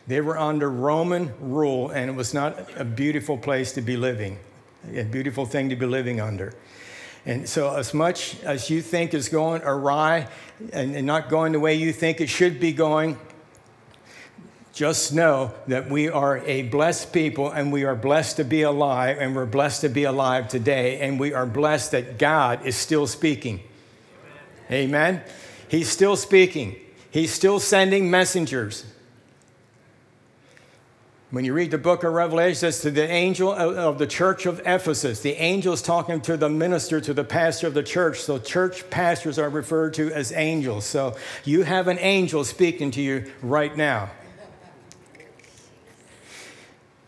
They 0.06 0.20
were 0.20 0.38
under 0.38 0.70
Roman 0.70 1.32
rule, 1.40 1.92
and 1.92 2.10
it 2.10 2.14
was 2.14 2.34
not 2.34 2.70
a 2.76 2.84
beautiful 2.84 3.38
place 3.38 3.72
to 3.74 3.82
be 3.82 3.96
living, 3.96 4.38
a 4.94 5.04
beautiful 5.04 5.46
thing 5.46 5.70
to 5.70 5.78
be 5.78 5.86
living 5.86 6.20
under. 6.20 6.54
And 7.26 7.48
so, 7.48 7.76
as 7.76 7.94
much 7.94 8.42
as 8.44 8.70
you 8.70 8.82
think 8.82 9.14
is 9.14 9.30
going 9.30 9.62
awry 9.64 10.28
and, 10.72 11.06
not 11.06 11.30
going 11.30 11.52
the 11.52 11.60
way 11.60 11.76
you 11.76 11.92
think 11.92 12.22
it 12.22 12.28
should 12.28 12.60
be 12.60 12.72
going, 12.72 13.18
just 14.74 15.14
know 15.14 15.54
that 15.68 15.90
we 15.90 16.08
are 16.08 16.38
a 16.46 16.64
blessed 16.64 17.12
people 17.12 17.52
and 17.52 17.72
we 17.72 17.84
are 17.84 17.96
blessed 17.96 18.38
to 18.38 18.46
be 18.46 18.62
alive 18.62 19.18
and 19.20 19.36
we're 19.36 19.46
blessed 19.46 19.82
to 19.82 19.90
be 19.90 20.06
alive 20.06 20.48
today 20.48 21.02
and 21.02 21.20
we 21.20 21.34
are 21.34 21.46
blessed 21.46 21.92
that 21.92 22.18
God 22.18 22.66
is 22.66 22.78
still 22.78 23.06
speaking. 23.06 23.60
Amen. 24.72 25.16
Amen. 25.16 25.24
He's 25.68 25.90
still 25.90 26.16
speaking. 26.16 26.78
He's 27.12 27.34
still 27.34 27.60
sending 27.60 28.10
messengers. 28.10 28.86
When 31.32 31.46
you 31.46 31.54
read 31.54 31.70
the 31.70 31.78
book 31.78 32.04
of 32.04 32.12
Revelation, 32.12 32.54
it 32.54 32.56
says 32.56 32.82
to 32.82 32.90
the 32.90 33.08
angel 33.08 33.54
of 33.54 34.00
the 34.00 34.08
church 34.08 34.48
of 34.48 34.62
Ephesus. 34.66 35.20
The 35.20 35.34
angel 35.34 35.74
is 35.74 35.84
talking 35.84 36.22
to 36.22 36.38
the 36.38 36.50
minister, 36.50 37.00
to 37.02 37.14
the 37.14 37.24
pastor 37.24 37.68
of 37.68 37.76
the 37.76 37.84
church. 37.84 38.22
So, 38.22 38.40
church 38.40 38.90
pastors 38.90 39.38
are 39.38 39.48
referred 39.48 39.94
to 39.96 40.12
as 40.12 40.32
angels. 40.32 40.86
So, 40.86 41.16
you 41.46 41.62
have 41.62 41.88
an 41.88 42.00
angel 42.00 42.44
speaking 42.44 42.90
to 42.92 43.02
you 43.02 43.32
right 43.44 43.78
now. 43.78 44.10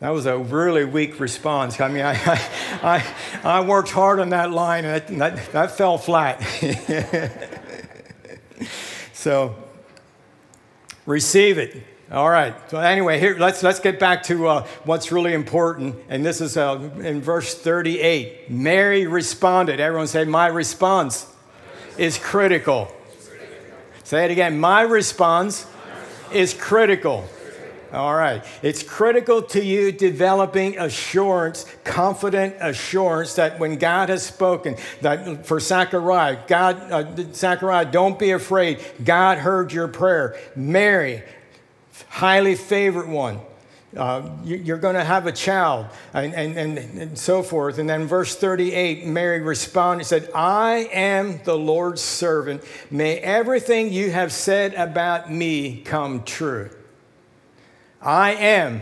That 0.01 0.10
was 0.10 0.27
a 0.27 0.38
really 0.38 0.86
weak 0.86 1.19
response. 1.19 1.81
I 1.81 1.88
mean, 1.88 2.03
I, 2.03 2.13
I, 2.13 2.39
I, 2.84 3.03
I 3.43 3.62
worked 3.62 3.89
hard 3.89 4.19
on 4.19 4.29
that 4.29 4.51
line 4.51 4.86
and 4.86 4.93
that, 4.93 5.07
that, 5.17 5.51
that 5.51 5.71
fell 5.71 5.97
flat. 5.97 6.43
so, 9.13 9.55
receive 11.07 11.57
it. 11.57 11.88
All 12.12 12.30
right. 12.30 12.54
So 12.69 12.78
anyway, 12.78 13.19
here 13.19 13.38
let's 13.39 13.63
let's 13.63 13.80
get 13.80 13.97
back 13.97 14.24
to 14.24 14.45
uh, 14.45 14.67
what's 14.84 15.13
really 15.13 15.34
important, 15.34 15.95
and 16.10 16.26
this 16.26 16.41
is 16.41 16.58
uh, 16.58 16.89
in 17.00 17.21
verse 17.21 17.56
38. 17.56 18.52
Mary 18.52 19.08
responded. 19.08 19.80
Everyone 19.80 20.08
say, 20.08 20.26
"My 20.26 20.47
response 20.47 21.26
is 21.97 22.17
critical." 22.17 22.91
Say 24.04 24.26
it 24.26 24.32
again. 24.32 24.60
My 24.60 24.82
response 24.82 25.65
is 26.34 26.54
critical. 26.54 27.24
All 27.93 28.13
right. 28.13 28.43
It's 28.62 28.84
critical 28.84 29.41
to 29.43 29.63
you 29.63 29.93
developing 29.93 30.78
assurance, 30.80 31.65
confident 31.86 32.56
assurance 32.60 33.36
that 33.36 33.58
when 33.58 33.78
God 33.78 34.10
has 34.10 34.26
spoken, 34.26 34.76
that 35.00 35.45
for 35.45 35.62
Zechariah, 35.62 36.39
God, 36.47 36.91
uh, 36.91 37.84
don't 37.86 38.19
be 38.19 38.32
afraid. 38.32 38.80
God 39.02 39.38
heard 39.38 39.71
your 39.71 39.88
prayer. 39.88 40.38
Mary, 40.56 41.24
highly 42.09 42.55
favored 42.55 43.07
one. 43.07 43.39
Uh, 43.95 44.29
you, 44.45 44.73
are 44.73 44.77
going 44.77 44.95
to 44.95 45.03
have 45.03 45.27
a 45.27 45.33
child, 45.33 45.85
and, 46.13 46.33
and, 46.33 46.57
and, 46.57 46.77
and, 46.77 47.19
so 47.19 47.43
forth. 47.43 47.77
And 47.77 47.89
then, 47.89 48.07
verse 48.07 48.37
38, 48.37 49.05
Mary 49.05 49.41
responded 49.41 50.05
said, 50.05 50.29
I 50.33 50.89
am 50.93 51.41
the 51.43 51.57
Lord's 51.57 52.01
servant. 52.01 52.63
May 52.89 53.17
everything 53.17 53.91
you 53.91 54.11
have 54.11 54.31
said 54.31 54.73
about 54.75 55.29
me 55.29 55.81
come 55.81 56.23
true. 56.23 56.69
I 58.01 58.31
am 58.35 58.81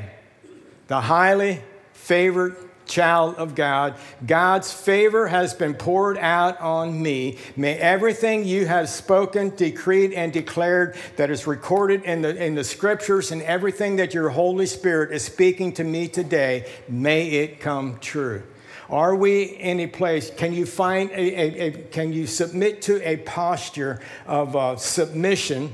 the 0.85 1.01
highly 1.01 1.63
favored 1.93 2.68
child 2.89 3.35
of 3.35 3.55
God. 3.55 3.95
God's 4.25 4.73
favor 4.73 5.27
has 5.27 5.53
been 5.53 5.75
poured 5.75 6.17
out 6.17 6.59
on 6.59 7.01
me. 7.01 7.37
May 7.55 7.75
everything 7.77 8.43
you 8.43 8.65
have 8.65 8.89
spoken, 8.89 9.55
decreed, 9.55 10.11
and 10.11 10.33
declared 10.33 10.97
that 11.15 11.29
is 11.29 11.47
recorded 11.47 12.03
in 12.03 12.21
the, 12.21 12.43
in 12.43 12.55
the 12.55 12.63
scriptures 12.63 13.31
and 13.31 13.41
everything 13.43 13.97
that 13.97 14.13
your 14.13 14.29
Holy 14.29 14.65
Spirit 14.65 15.11
is 15.11 15.23
speaking 15.23 15.71
to 15.73 15.83
me 15.83 16.07
today, 16.07 16.69
may 16.87 17.29
it 17.29 17.59
come 17.59 17.99
true. 17.99 18.43
Are 18.89 19.15
we 19.15 19.43
in 19.43 19.79
a 19.81 19.87
place? 19.87 20.31
Can 20.35 20.51
you 20.51 20.65
find 20.65 21.11
a, 21.11 21.15
a, 21.15 21.67
a 21.67 21.71
can 21.71 22.11
you 22.11 22.25
submit 22.25 22.81
to 22.83 23.07
a 23.07 23.17
posture 23.17 24.01
of 24.25 24.55
uh, 24.55 24.77
submission? 24.77 25.71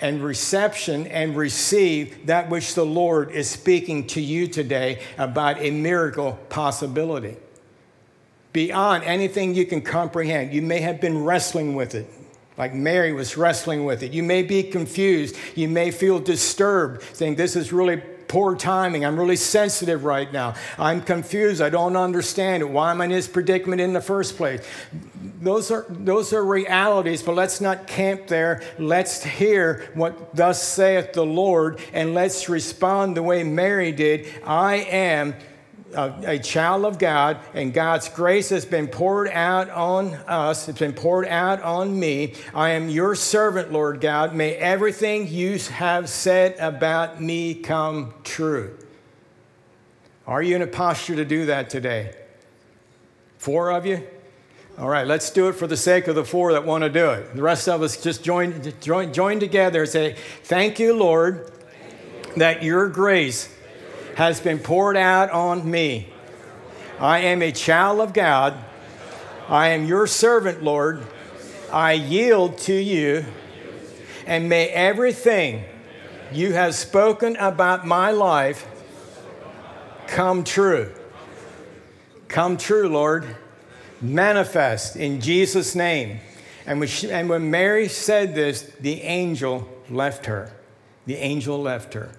And 0.00 0.22
reception 0.22 1.06
and 1.08 1.36
receive 1.36 2.26
that 2.26 2.48
which 2.48 2.74
the 2.74 2.84
Lord 2.84 3.30
is 3.30 3.48
speaking 3.48 4.06
to 4.08 4.20
you 4.20 4.46
today 4.46 5.02
about 5.16 5.60
a 5.60 5.70
miracle 5.70 6.38
possibility. 6.48 7.36
Beyond 8.52 9.04
anything 9.04 9.54
you 9.54 9.66
can 9.66 9.82
comprehend, 9.82 10.52
you 10.52 10.62
may 10.62 10.80
have 10.80 11.00
been 11.00 11.24
wrestling 11.24 11.74
with 11.74 11.94
it, 11.94 12.08
like 12.56 12.74
Mary 12.74 13.12
was 13.12 13.36
wrestling 13.36 13.84
with 13.84 14.02
it. 14.02 14.12
You 14.12 14.22
may 14.22 14.42
be 14.42 14.62
confused. 14.62 15.36
You 15.54 15.68
may 15.68 15.90
feel 15.90 16.18
disturbed, 16.18 17.02
saying, 17.14 17.36
This 17.36 17.56
is 17.56 17.72
really 17.72 18.02
poor 18.28 18.54
timing. 18.54 19.04
I'm 19.04 19.18
really 19.18 19.36
sensitive 19.36 20.04
right 20.04 20.30
now. 20.32 20.54
I'm 20.78 21.00
confused. 21.00 21.60
I 21.60 21.70
don't 21.70 21.96
understand 21.96 22.62
it. 22.62 22.66
Why 22.66 22.90
am 22.90 23.00
I 23.00 23.06
in 23.06 23.10
this 23.10 23.26
predicament 23.26 23.80
in 23.80 23.94
the 23.94 24.00
first 24.00 24.36
place? 24.36 24.64
Those 25.40 25.70
are, 25.70 25.86
those 25.88 26.32
are 26.32 26.44
realities, 26.44 27.22
but 27.22 27.34
let's 27.34 27.60
not 27.60 27.86
camp 27.86 28.26
there. 28.26 28.62
Let's 28.78 29.24
hear 29.24 29.90
what 29.94 30.34
thus 30.34 30.62
saith 30.62 31.12
the 31.12 31.24
Lord, 31.24 31.80
and 31.92 32.14
let's 32.14 32.48
respond 32.48 33.16
the 33.16 33.22
way 33.22 33.44
Mary 33.44 33.92
did. 33.92 34.26
I 34.44 34.76
am 34.76 35.34
a, 35.94 36.14
a, 36.24 36.38
child 36.38 36.84
of 36.84 36.98
God, 36.98 37.38
and 37.54 37.72
God's 37.72 38.08
grace 38.08 38.50
has 38.50 38.64
been 38.64 38.88
poured 38.88 39.28
out 39.28 39.70
on 39.70 40.14
us. 40.26 40.68
It's 40.68 40.78
been 40.78 40.92
poured 40.92 41.26
out 41.26 41.62
on 41.62 41.98
me. 41.98 42.34
I 42.54 42.70
am 42.70 42.88
your 42.88 43.14
servant, 43.14 43.72
Lord 43.72 44.00
God. 44.00 44.34
May 44.34 44.54
everything 44.54 45.28
you 45.28 45.58
have 45.58 46.08
said 46.08 46.56
about 46.58 47.22
me 47.22 47.54
come 47.54 48.14
true. 48.24 48.76
Are 50.26 50.42
you 50.42 50.56
in 50.56 50.62
a 50.62 50.66
posture 50.66 51.16
to 51.16 51.24
do 51.24 51.46
that 51.46 51.70
today? 51.70 52.14
Four 53.38 53.70
of 53.70 53.86
you? 53.86 54.06
All 54.78 54.88
right, 54.88 55.06
let's 55.06 55.30
do 55.30 55.48
it 55.48 55.54
for 55.54 55.66
the 55.66 55.76
sake 55.76 56.06
of 56.06 56.14
the 56.14 56.24
four 56.24 56.52
that 56.52 56.64
want 56.64 56.84
to 56.84 56.90
do 56.90 57.10
it. 57.10 57.34
The 57.34 57.42
rest 57.42 57.68
of 57.68 57.82
us 57.82 58.00
just 58.00 58.22
join, 58.22 58.62
join, 58.80 59.12
join 59.12 59.40
together 59.40 59.80
and 59.80 59.88
say, 59.88 60.16
Thank 60.44 60.78
you, 60.78 60.94
Lord, 60.94 61.50
that 62.36 62.62
your 62.62 62.88
grace 62.88 63.52
has 64.18 64.40
been 64.40 64.58
poured 64.58 64.96
out 64.96 65.30
on 65.30 65.70
me. 65.70 66.08
I 66.98 67.20
am 67.20 67.40
a 67.40 67.52
child 67.52 68.00
of 68.00 68.12
God. 68.12 68.58
I 69.48 69.68
am 69.68 69.86
your 69.86 70.08
servant, 70.08 70.60
Lord. 70.60 71.06
I 71.72 71.92
yield 71.92 72.58
to 72.58 72.74
you. 72.74 73.24
And 74.26 74.48
may 74.48 74.70
everything 74.70 75.62
you 76.32 76.52
have 76.54 76.74
spoken 76.74 77.36
about 77.36 77.86
my 77.86 78.10
life 78.10 78.66
come 80.08 80.42
true. 80.42 80.92
Come 82.26 82.56
true, 82.56 82.88
Lord. 82.88 83.36
Manifest 84.00 84.96
in 84.96 85.20
Jesus' 85.20 85.76
name. 85.76 86.18
And 86.66 86.80
when, 86.80 86.88
she, 86.88 87.08
and 87.08 87.28
when 87.28 87.52
Mary 87.52 87.86
said 87.86 88.34
this, 88.34 88.62
the 88.80 89.00
angel 89.02 89.68
left 89.88 90.26
her. 90.26 90.52
The 91.06 91.14
angel 91.14 91.62
left 91.62 91.94
her. 91.94 92.10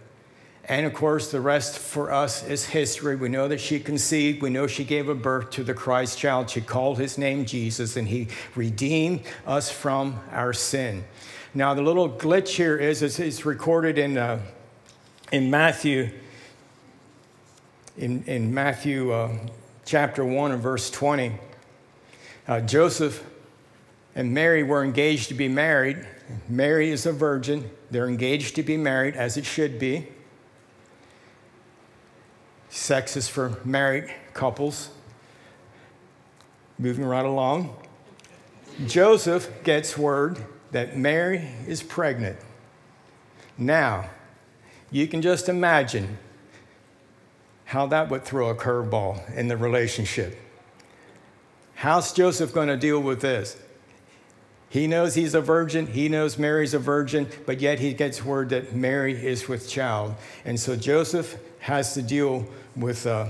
And 0.69 0.85
of 0.85 0.93
course, 0.93 1.31
the 1.31 1.41
rest 1.41 1.79
for 1.79 2.11
us 2.11 2.47
is 2.47 2.63
history. 2.63 3.15
We 3.15 3.27
know 3.27 3.47
that 3.47 3.59
she 3.59 3.79
conceived. 3.79 4.43
We 4.43 4.51
know 4.51 4.67
she 4.67 4.83
gave 4.83 5.09
a 5.09 5.15
birth 5.15 5.49
to 5.51 5.63
the 5.63 5.73
Christ 5.73 6.19
child. 6.19 6.51
She 6.51 6.61
called 6.61 6.99
his 6.99 7.17
name 7.17 7.45
Jesus, 7.45 7.97
and 7.97 8.07
he 8.07 8.27
redeemed 8.53 9.21
us 9.47 9.71
from 9.71 10.19
our 10.31 10.53
sin. 10.53 11.05
Now, 11.55 11.73
the 11.73 11.81
little 11.81 12.07
glitch 12.07 12.49
here 12.49 12.77
is 12.77 13.01
it's, 13.01 13.45
recorded 13.45 13.97
in, 13.97 14.15
uh, 14.19 14.41
in 15.31 15.49
Matthew, 15.49 16.11
in, 17.97 18.23
in 18.25 18.53
Matthew 18.53 19.11
uh, 19.11 19.35
chapter 19.85 20.23
1 20.23 20.51
and 20.51 20.61
verse 20.61 20.91
20. 20.91 21.33
Uh, 22.47 22.61
Joseph 22.61 23.27
and 24.13 24.35
Mary 24.35 24.61
were 24.61 24.83
engaged 24.83 25.29
to 25.29 25.33
be 25.33 25.47
married. 25.47 26.05
Mary 26.47 26.91
is 26.91 27.07
a 27.07 27.11
virgin. 27.11 27.71
They're 27.89 28.07
engaged 28.07 28.55
to 28.57 28.61
be 28.61 28.77
married, 28.77 29.15
as 29.15 29.35
it 29.35 29.45
should 29.45 29.79
be. 29.79 30.09
Sex 32.69 33.17
is 33.17 33.27
for 33.27 33.59
married 33.65 34.13
couples. 34.33 34.89
Moving 36.77 37.05
right 37.05 37.25
along. 37.25 37.75
Joseph 38.87 39.63
gets 39.63 39.97
word 39.97 40.45
that 40.71 40.95
Mary 40.95 41.49
is 41.67 41.83
pregnant. 41.83 42.37
Now, 43.57 44.09
you 44.91 45.07
can 45.07 45.21
just 45.21 45.49
imagine 45.49 46.17
how 47.65 47.87
that 47.87 48.09
would 48.09 48.23
throw 48.23 48.49
a 48.49 48.55
curveball 48.55 49.35
in 49.35 49.47
the 49.47 49.57
relationship. 49.57 50.39
How's 51.75 52.13
Joseph 52.13 52.53
going 52.53 52.67
to 52.67 52.77
deal 52.77 52.99
with 52.99 53.21
this? 53.21 53.61
He 54.69 54.85
knows 54.85 55.15
he's 55.15 55.33
a 55.33 55.41
virgin, 55.41 55.87
he 55.87 56.09
knows 56.09 56.37
Mary's 56.37 56.73
a 56.75 56.79
virgin, 56.79 57.27
but 57.45 57.59
yet 57.59 57.79
he 57.79 57.93
gets 57.93 58.23
word 58.23 58.49
that 58.49 58.75
Mary 58.75 59.13
is 59.13 59.47
with 59.47 59.67
child. 59.67 60.15
And 60.45 60.59
so 60.59 60.75
Joseph 60.75 61.37
has 61.59 61.95
to 61.95 62.03
deal 62.03 62.47
with 62.75 63.07
uh, 63.07 63.27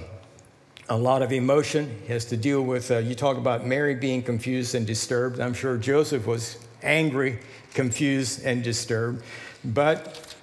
a 0.89 0.97
lot 0.97 1.21
of 1.21 1.31
emotion. 1.31 2.01
He 2.05 2.13
has 2.13 2.25
to 2.25 2.37
deal 2.37 2.61
with, 2.61 2.91
uh, 2.91 2.97
you 2.97 3.15
talk 3.15 3.37
about 3.37 3.65
Mary 3.65 3.95
being 3.95 4.21
confused 4.21 4.75
and 4.75 4.85
disturbed. 4.85 5.39
I'm 5.39 5.53
sure 5.53 5.77
Joseph 5.77 6.27
was 6.27 6.57
angry, 6.83 7.39
confused, 7.73 8.43
and 8.43 8.63
disturbed. 8.63 9.23
But 9.63 10.35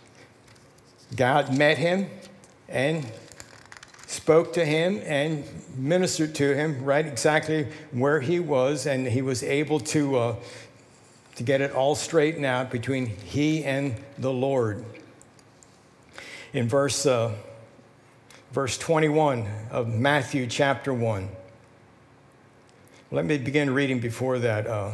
God 1.14 1.56
met 1.56 1.78
him 1.78 2.08
and 2.68 3.06
spoke 4.06 4.52
to 4.54 4.64
him 4.64 5.00
and 5.04 5.44
ministered 5.76 6.34
to 6.36 6.54
him 6.54 6.82
right 6.84 7.06
exactly 7.06 7.66
where 7.92 8.20
he 8.20 8.40
was, 8.40 8.86
and 8.86 9.06
he 9.06 9.22
was 9.22 9.42
able 9.42 9.80
to, 9.80 10.16
uh, 10.16 10.36
to 11.36 11.42
get 11.42 11.60
it 11.60 11.72
all 11.72 11.94
straightened 11.94 12.46
out 12.46 12.70
between 12.70 13.06
he 13.06 13.64
and 13.64 13.94
the 14.18 14.32
Lord. 14.32 14.84
In 16.52 16.66
verse, 16.68 17.04
uh, 17.04 17.32
verse 18.52 18.78
21 18.78 19.46
of 19.70 19.88
Matthew 19.88 20.46
chapter 20.46 20.92
1. 20.92 21.28
Let 23.10 23.24
me 23.26 23.36
begin 23.38 23.72
reading 23.72 24.00
before 24.00 24.38
that. 24.38 24.66
Uh, 24.66 24.92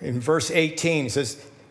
in 0.00 0.20
verse 0.20 0.52
18, 0.52 1.06
it 1.06 1.12
says, 1.12 1.44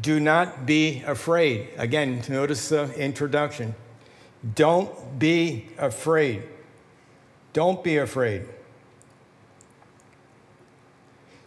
Do 0.00 0.18
not 0.18 0.66
be 0.66 1.02
afraid. 1.06 1.68
Again, 1.76 2.22
notice 2.28 2.70
the 2.70 2.92
introduction. 2.94 3.74
Don't 4.54 5.18
be 5.18 5.68
afraid. 5.78 6.42
Don't 7.52 7.84
be 7.84 7.98
afraid. 7.98 8.46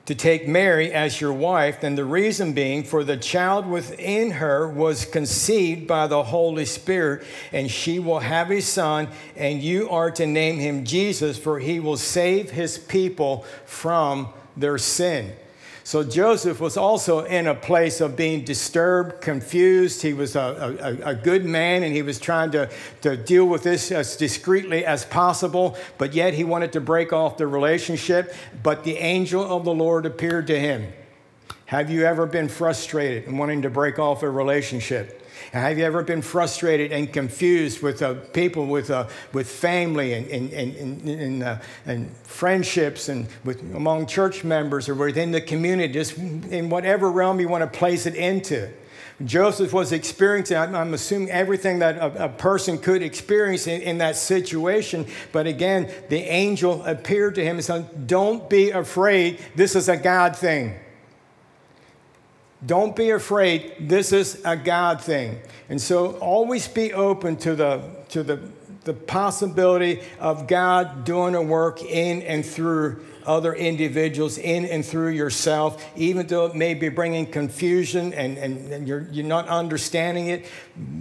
To 0.06 0.14
take 0.14 0.48
Mary 0.48 0.94
as 0.94 1.20
your 1.20 1.34
wife, 1.34 1.82
and 1.82 1.98
the 1.98 2.06
reason 2.06 2.54
being, 2.54 2.84
for 2.84 3.04
the 3.04 3.18
child 3.18 3.66
within 3.66 4.32
her 4.32 4.68
was 4.68 5.04
conceived 5.04 5.88
by 5.88 6.06
the 6.06 6.22
Holy 6.26 6.66
Spirit, 6.66 7.26
and 7.52 7.72
she 7.72 7.98
will 7.98 8.20
have 8.20 8.52
a 8.52 8.62
son, 8.62 9.08
and 9.36 9.64
you 9.64 9.90
are 9.90 10.12
to 10.12 10.28
name 10.28 10.60
him 10.60 10.86
Jesus, 10.86 11.40
for 11.40 11.58
he 11.58 11.80
will 11.80 11.98
save 11.98 12.52
his 12.52 12.78
people 12.78 13.46
from 13.66 14.30
their 14.56 14.78
sin. 14.78 15.34
So 15.86 16.04
Joseph 16.04 16.60
was 16.60 16.78
also 16.78 17.26
in 17.26 17.46
a 17.46 17.54
place 17.54 18.02
of 18.02 18.16
being 18.16 18.44
disturbed, 18.44 19.22
confused. 19.22 20.02
He 20.02 20.14
was 20.14 20.36
a, 20.36 20.98
a, 21.04 21.10
a, 21.12 21.16
good 21.16 21.46
man 21.46 21.84
and 21.84 21.94
he 21.94 22.02
was 22.02 22.20
trying 22.20 22.50
to, 22.52 22.72
to 23.02 23.16
deal 23.16 23.46
with 23.46 23.62
this 23.62 23.92
as 23.92 24.18
discreetly 24.18 24.84
as 24.84 25.06
possible, 25.06 25.78
but 26.00 26.16
yet 26.16 26.34
he 26.34 26.44
wanted 26.44 26.74
to 26.74 26.82
break 26.82 27.14
off 27.14 27.38
the 27.38 27.46
relationship. 27.46 28.34
But 28.64 28.84
the 28.84 28.98
angel 28.98 29.44
of 29.44 29.64
the 29.64 29.76
Lord 29.76 30.08
appeared 30.08 30.48
to 30.48 30.60
him. 30.60 30.92
Have 31.66 31.92
you 31.92 32.04
ever 32.04 32.26
been 32.26 32.50
frustrated 32.50 33.28
and 33.28 33.38
wanting 33.38 33.62
to 33.62 33.70
break 33.70 34.00
off 34.00 34.24
a 34.24 34.30
relationship? 34.30 35.24
Have 35.52 35.78
you 35.78 35.86
ever 35.86 36.04
been 36.04 36.22
frustrated 36.22 36.92
and 36.92 37.12
confused 37.12 37.82
with 37.82 38.02
uh, 38.02 38.16
people, 38.34 38.66
with, 38.66 38.90
uh, 38.90 39.08
with 39.34 39.50
family 39.50 40.14
and, 40.14 40.28
and, 40.28 40.54
and, 40.54 41.10
and, 41.10 41.44
uh, 41.44 41.58
and 41.86 42.16
friendships 42.24 43.10
and 43.10 43.28
with, 43.44 43.62
among 43.74 44.08
church 44.08 44.44
members 44.44 44.90
or 44.90 44.96
within 44.96 45.32
the 45.32 45.42
community, 45.42 45.94
just 45.94 46.18
in 46.18 46.70
whatever 46.70 47.12
realm 47.12 47.40
you 47.40 47.48
want 47.48 47.62
to 47.64 47.80
place 47.80 48.06
it 48.06 48.16
into? 48.16 48.70
Joseph 49.24 49.72
was 49.72 49.94
experiencing, 49.94 50.58
I'm 50.58 50.94
assuming, 50.94 51.32
everything 51.32 51.80
that 51.80 51.98
a, 51.98 52.26
a 52.26 52.30
person 52.30 52.78
could 52.78 53.02
experience 53.02 53.66
in, 53.66 53.82
in, 53.82 53.98
that 54.00 54.18
situation. 54.18 55.06
But 55.32 55.48
again, 55.48 55.90
the 56.10 56.20
angel 56.20 56.84
appeared 56.84 57.36
to 57.36 57.44
him 57.44 57.56
and 57.56 57.64
said, 57.64 58.08
Don't 58.08 58.50
be 58.50 58.72
afraid. 58.72 59.40
This 59.56 59.76
is 59.76 59.88
a 59.88 59.96
God 59.96 60.36
thing. 60.36 60.78
Don't 62.66 62.96
be 62.96 63.12
afraid. 63.12 63.76
This 63.80 64.12
is 64.12 64.42
a 64.46 64.56
God 64.56 65.02
thing. 65.02 65.40
And 65.70 65.82
so 65.82 66.14
always 66.18 66.68
be 66.68 66.94
open 66.94 67.38
to 67.38 67.56
the, 67.56 67.82
to 68.10 68.24
the, 68.24 68.40
the 68.86 68.94
possibility 68.94 70.02
of 70.20 70.48
God 70.48 71.04
doing 71.04 71.36
a 71.36 71.42
work 71.42 71.84
in 71.84 72.22
and 72.22 72.46
through 72.46 73.06
other 73.26 73.54
individuals, 73.54 74.38
in 74.38 74.66
and 74.66 74.86
through 74.86 75.10
yourself, 75.10 75.84
even 75.96 76.28
though 76.28 76.46
it 76.46 76.56
may 76.56 76.76
be 76.76 76.90
bringing 76.90 77.26
confusion 77.26 78.14
and, 78.14 78.38
and, 78.38 78.72
and 78.72 78.88
you're, 78.88 79.08
you're 79.12 79.26
not 79.26 79.48
understanding 79.48 80.28
it. 80.28 80.46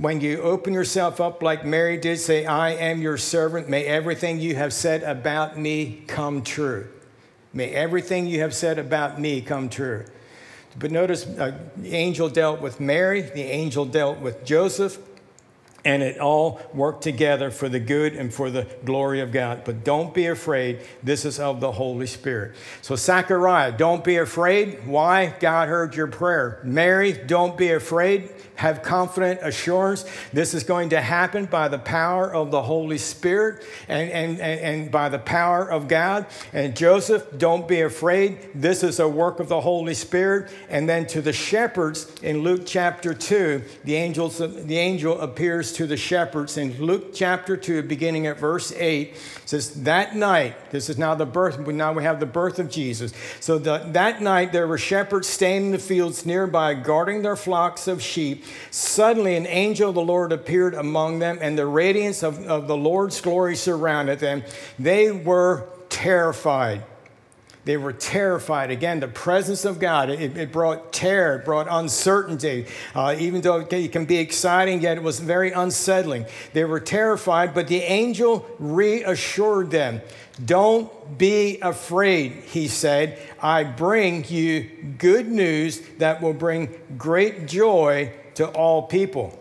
When 0.01 0.21
you 0.21 0.41
open 0.41 0.73
yourself 0.73 1.21
up, 1.21 1.43
like 1.43 1.65
Mary 1.65 1.99
did, 1.99 2.19
say, 2.19 2.47
I 2.47 2.71
am 2.71 3.03
your 3.03 3.19
servant. 3.19 3.69
May 3.69 3.85
everything 3.85 4.41
you 4.41 4.57
have 4.57 4.73
said 4.73 5.03
about 5.03 5.59
me 5.59 6.03
come 6.07 6.43
true. 6.43 6.89
May 7.53 7.71
everything 7.71 8.27
you 8.27 8.41
have 8.41 8.55
said 8.55 8.79
about 8.79 9.21
me 9.21 9.41
come 9.41 9.69
true. 9.69 10.07
But 10.79 10.91
notice 10.91 11.27
uh, 11.27 11.57
the 11.77 11.95
angel 11.95 12.29
dealt 12.29 12.61
with 12.61 12.81
Mary, 12.81 13.23
the 13.23 13.43
angel 13.43 13.85
dealt 13.85 14.19
with 14.19 14.45
Joseph, 14.45 14.99
and 15.85 16.03
it 16.03 16.19
all 16.19 16.61
worked 16.73 17.03
together 17.03 17.51
for 17.51 17.69
the 17.69 17.79
good 17.79 18.15
and 18.15 18.33
for 18.33 18.51
the 18.51 18.67
glory 18.85 19.21
of 19.21 19.33
God. 19.33 19.63
But 19.65 19.85
don't 19.85 20.15
be 20.15 20.27
afraid. 20.27 20.81
This 21.03 21.25
is 21.25 21.39
of 21.39 21.61
the 21.61 21.73
Holy 21.73 22.07
Spirit. 22.07 22.55
So, 22.81 22.97
Zechariah, 22.97 23.73
don't 23.73 24.03
be 24.03 24.17
afraid. 24.17 24.87
Why? 24.87 25.35
God 25.39 25.69
heard 25.69 25.95
your 25.95 26.07
prayer. 26.07 26.61
Mary, 26.65 27.13
don't 27.13 27.57
be 27.57 27.71
afraid 27.71 28.31
have 28.57 28.83
confident 28.83 29.41
assurance 29.43 30.05
this 30.33 30.55
is 30.55 30.65
going 30.65 30.91
to 30.91 31.01
happen 31.01 31.47
by 31.47 31.69
the 31.69 31.79
power 31.79 32.33
of 32.33 32.51
the 32.51 32.63
Holy 32.63 32.99
Spirit 32.99 33.65
and, 33.89 34.11
and, 34.11 34.41
and, 34.41 34.61
and, 34.61 34.91
by 34.91 35.09
the 35.09 35.19
power 35.19 35.69
of 35.69 35.89
God. 35.89 36.27
And 36.53 36.77
Joseph, 36.77 37.27
don't 37.37 37.67
be 37.67 37.81
afraid. 37.81 38.39
This 38.55 38.83
is 38.83 39.01
a 39.01 39.09
work 39.09 39.41
of 39.41 39.49
the 39.49 39.61
Holy 39.61 39.95
Spirit. 39.95 40.53
And 40.69 40.89
then 40.89 41.07
to 41.09 41.21
the 41.21 41.33
shepherds 41.33 42.13
in 42.23 42.39
Luke 42.43 42.63
chapter 42.65 43.15
2, 43.15 43.63
the, 43.85 43.97
angels, 43.97 44.39
the 44.39 44.79
angel 44.79 45.21
appears 45.21 45.73
to 45.75 45.87
the 45.87 45.97
shepherds 45.97 46.57
in 46.57 46.77
Luke 46.79 47.15
chapter 47.15 47.57
2, 47.57 47.83
beginning 47.83 48.27
at 48.27 48.39
verse 48.39 48.73
8. 48.73 49.15
says, 49.45 49.83
That 49.83 50.17
night, 50.17 50.57
this 50.71 50.89
is 50.89 50.99
now 50.99 51.15
the 51.15 51.27
birth, 51.27 51.59
now 51.59 51.93
we 51.93 52.03
have 52.03 52.21
the 52.21 52.27
birth 52.27 52.59
of 52.59 52.71
Jesus. 52.71 53.13
So 53.41 53.59
the, 53.59 53.79
that 53.93 54.23
night 54.23 54.53
there 54.53 54.67
were 54.67 54.79
shepherds 54.79 55.29
staying 55.29 55.67
in 55.67 55.73
the 55.73 55.79
fields 55.79 56.27
nearby, 56.27 56.75
guarding 56.75 57.23
their 57.23 57.37
flocks 57.37 57.89
of 57.89 58.03
sheep. 58.03 58.44
Suddenly, 58.71 59.37
an 59.37 59.47
angel 59.47 59.91
of 59.91 59.95
the 59.95 60.03
Lord 60.03 60.33
appeared 60.33 60.75
among 60.75 61.19
them, 61.19 61.39
and 61.41 61.59
the 61.59 61.67
radiance 61.67 62.23
of, 62.23 62.45
of 62.47 62.67
the 62.67 62.77
Lord's 62.77 63.21
glory 63.21 63.57
surrounded 63.57 64.19
them. 64.19 64.43
They 64.79 65.11
were 65.11 65.69
terrified. 65.89 66.83
They 67.65 67.79
were 67.79 67.95
terrified. 67.95 68.71
Again, 68.71 69.01
the 69.01 69.09
presence 69.09 69.65
of 69.65 69.79
God, 69.79 70.11
it, 70.11 70.37
it 70.37 70.53
brought 70.53 70.93
terror, 70.93 71.37
it 71.37 71.45
brought 71.47 71.67
uncertainty. 71.71 72.67
Uh, 72.95 73.17
even 73.19 73.41
though 73.41 73.61
it 73.61 73.93
can 73.93 74.05
be 74.05 74.19
exciting, 74.19 74.83
yet 74.83 74.99
it 74.99 75.03
was 75.03 75.19
very 75.19 75.51
unsettling. 75.51 76.27
They 76.53 76.65
were 76.65 76.81
terrified, 76.81 77.55
but 77.55 77.69
the 77.69 77.81
angel 77.81 78.47
reassured 78.59 79.71
them. 79.71 80.03
Don't 80.45 81.17
be 81.17 81.59
afraid, 81.61 82.33
he 82.33 82.69
said. 82.69 83.19
I 83.41 83.65
bring 83.65 84.25
you 84.29 84.69
good 84.99 85.29
news 85.29 85.81
that 85.99 86.21
will 86.21 86.35
bring 86.35 86.69
great 86.99 87.47
joy 87.47 88.13
to 88.37 88.49
all 88.49 88.83
people. 88.83 89.39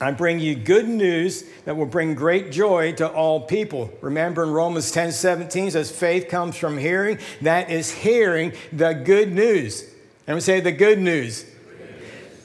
I 0.00 0.10
bring 0.10 0.40
you 0.40 0.56
good 0.56 0.88
news 0.88 1.44
that 1.64 1.76
will 1.76 1.86
bring 1.86 2.16
great 2.16 2.50
joy 2.50 2.92
to 2.94 3.08
all 3.08 3.42
people. 3.42 3.88
Remember 4.00 4.42
in 4.42 4.50
Romans 4.50 4.90
10 4.90 5.12
17 5.12 5.70
says, 5.70 5.92
faith 5.92 6.28
comes 6.28 6.56
from 6.56 6.76
hearing. 6.76 7.18
That 7.42 7.70
is 7.70 7.90
hearing 7.90 8.52
the 8.72 8.94
good 8.94 9.32
news. 9.32 9.88
And 10.26 10.34
we 10.34 10.40
say 10.40 10.60
the 10.60 10.72
good 10.72 10.98
news. 10.98 11.46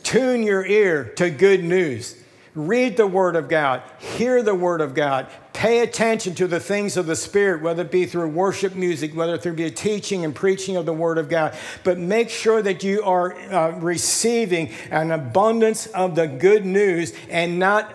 Tune 0.03 0.43
your 0.43 0.65
ear 0.65 1.05
to 1.15 1.29
good 1.31 1.63
news. 1.63 2.15
Read 2.57 2.97
the 2.97 3.05
Word 3.05 3.35
of 3.35 3.49
God, 3.49 3.83
hear 3.99 4.41
the 4.41 4.55
Word 4.55 4.81
of 4.81 4.95
God, 4.95 5.27
pay 5.53 5.81
attention 5.81 6.33
to 6.33 6.47
the 6.47 6.59
things 6.59 6.97
of 6.97 7.05
the 7.05 7.15
Spirit, 7.15 7.61
whether 7.61 7.83
it 7.83 7.91
be 7.91 8.07
through 8.07 8.29
worship 8.29 8.73
music, 8.73 9.15
whether 9.15 9.35
it 9.35 9.55
be 9.55 9.69
teaching 9.69 10.25
and 10.25 10.33
preaching 10.33 10.75
of 10.75 10.87
the 10.87 10.93
Word 10.93 11.19
of 11.19 11.29
God. 11.29 11.55
But 11.83 11.99
make 11.99 12.31
sure 12.31 12.63
that 12.63 12.83
you 12.83 13.03
are 13.03 13.35
uh, 13.53 13.77
receiving 13.77 14.71
an 14.89 15.11
abundance 15.11 15.85
of 15.85 16.15
the 16.15 16.25
good 16.25 16.65
news 16.65 17.13
and 17.29 17.59
not 17.59 17.93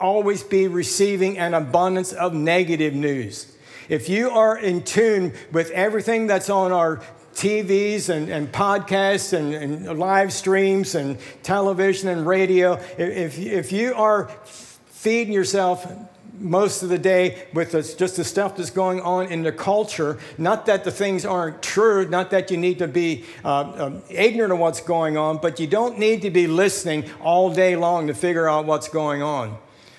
always 0.00 0.42
be 0.42 0.66
receiving 0.66 1.36
an 1.36 1.52
abundance 1.52 2.14
of 2.14 2.32
negative 2.32 2.94
news. 2.94 3.54
If 3.90 4.08
you 4.08 4.30
are 4.30 4.56
in 4.56 4.82
tune 4.82 5.34
with 5.52 5.70
everything 5.72 6.26
that's 6.26 6.48
on 6.48 6.72
our 6.72 7.02
TVs 7.34 8.08
and, 8.08 8.28
and 8.28 8.50
podcasts 8.50 9.32
and, 9.32 9.54
and, 9.54 9.98
live 9.98 10.32
streams 10.32 10.94
and 10.94 11.18
television 11.42 12.08
and 12.08 12.26
radio, 12.26 12.74
if, 12.96 13.38
if 13.38 13.72
you 13.72 13.94
are 13.94 14.28
feeding 14.86 15.32
yourself 15.32 15.86
most 16.38 16.82
of 16.82 16.88
the 16.88 16.98
day 16.98 17.46
with 17.52 17.72
just 17.72 18.16
the 18.16 18.24
stuff 18.24 18.56
that's 18.56 18.70
going 18.70 19.00
on 19.00 19.26
in 19.26 19.42
the 19.42 19.52
culture, 19.52 20.18
not 20.38 20.66
that 20.66 20.84
the 20.84 20.90
things 20.90 21.24
aren't 21.24 21.62
true, 21.62 22.06
not 22.08 22.30
that 22.30 22.50
you 22.50 22.56
need 22.56 22.78
to 22.78 22.88
be 22.88 23.24
uh, 23.44 23.48
uh, 23.48 24.00
ignorant 24.10 24.52
of 24.52 24.58
what's 24.58 24.80
going 24.80 25.16
on, 25.16 25.38
but 25.38 25.60
you 25.60 25.66
don't 25.66 25.98
need 25.98 26.22
to 26.22 26.30
be 26.30 26.46
listening 26.46 27.04
all 27.20 27.52
day 27.52 27.76
long 27.76 28.06
to 28.06 28.14
figure 28.14 28.48
out 28.48 28.66
what's 28.66 28.88
going 28.88 29.22
on. 29.22 29.56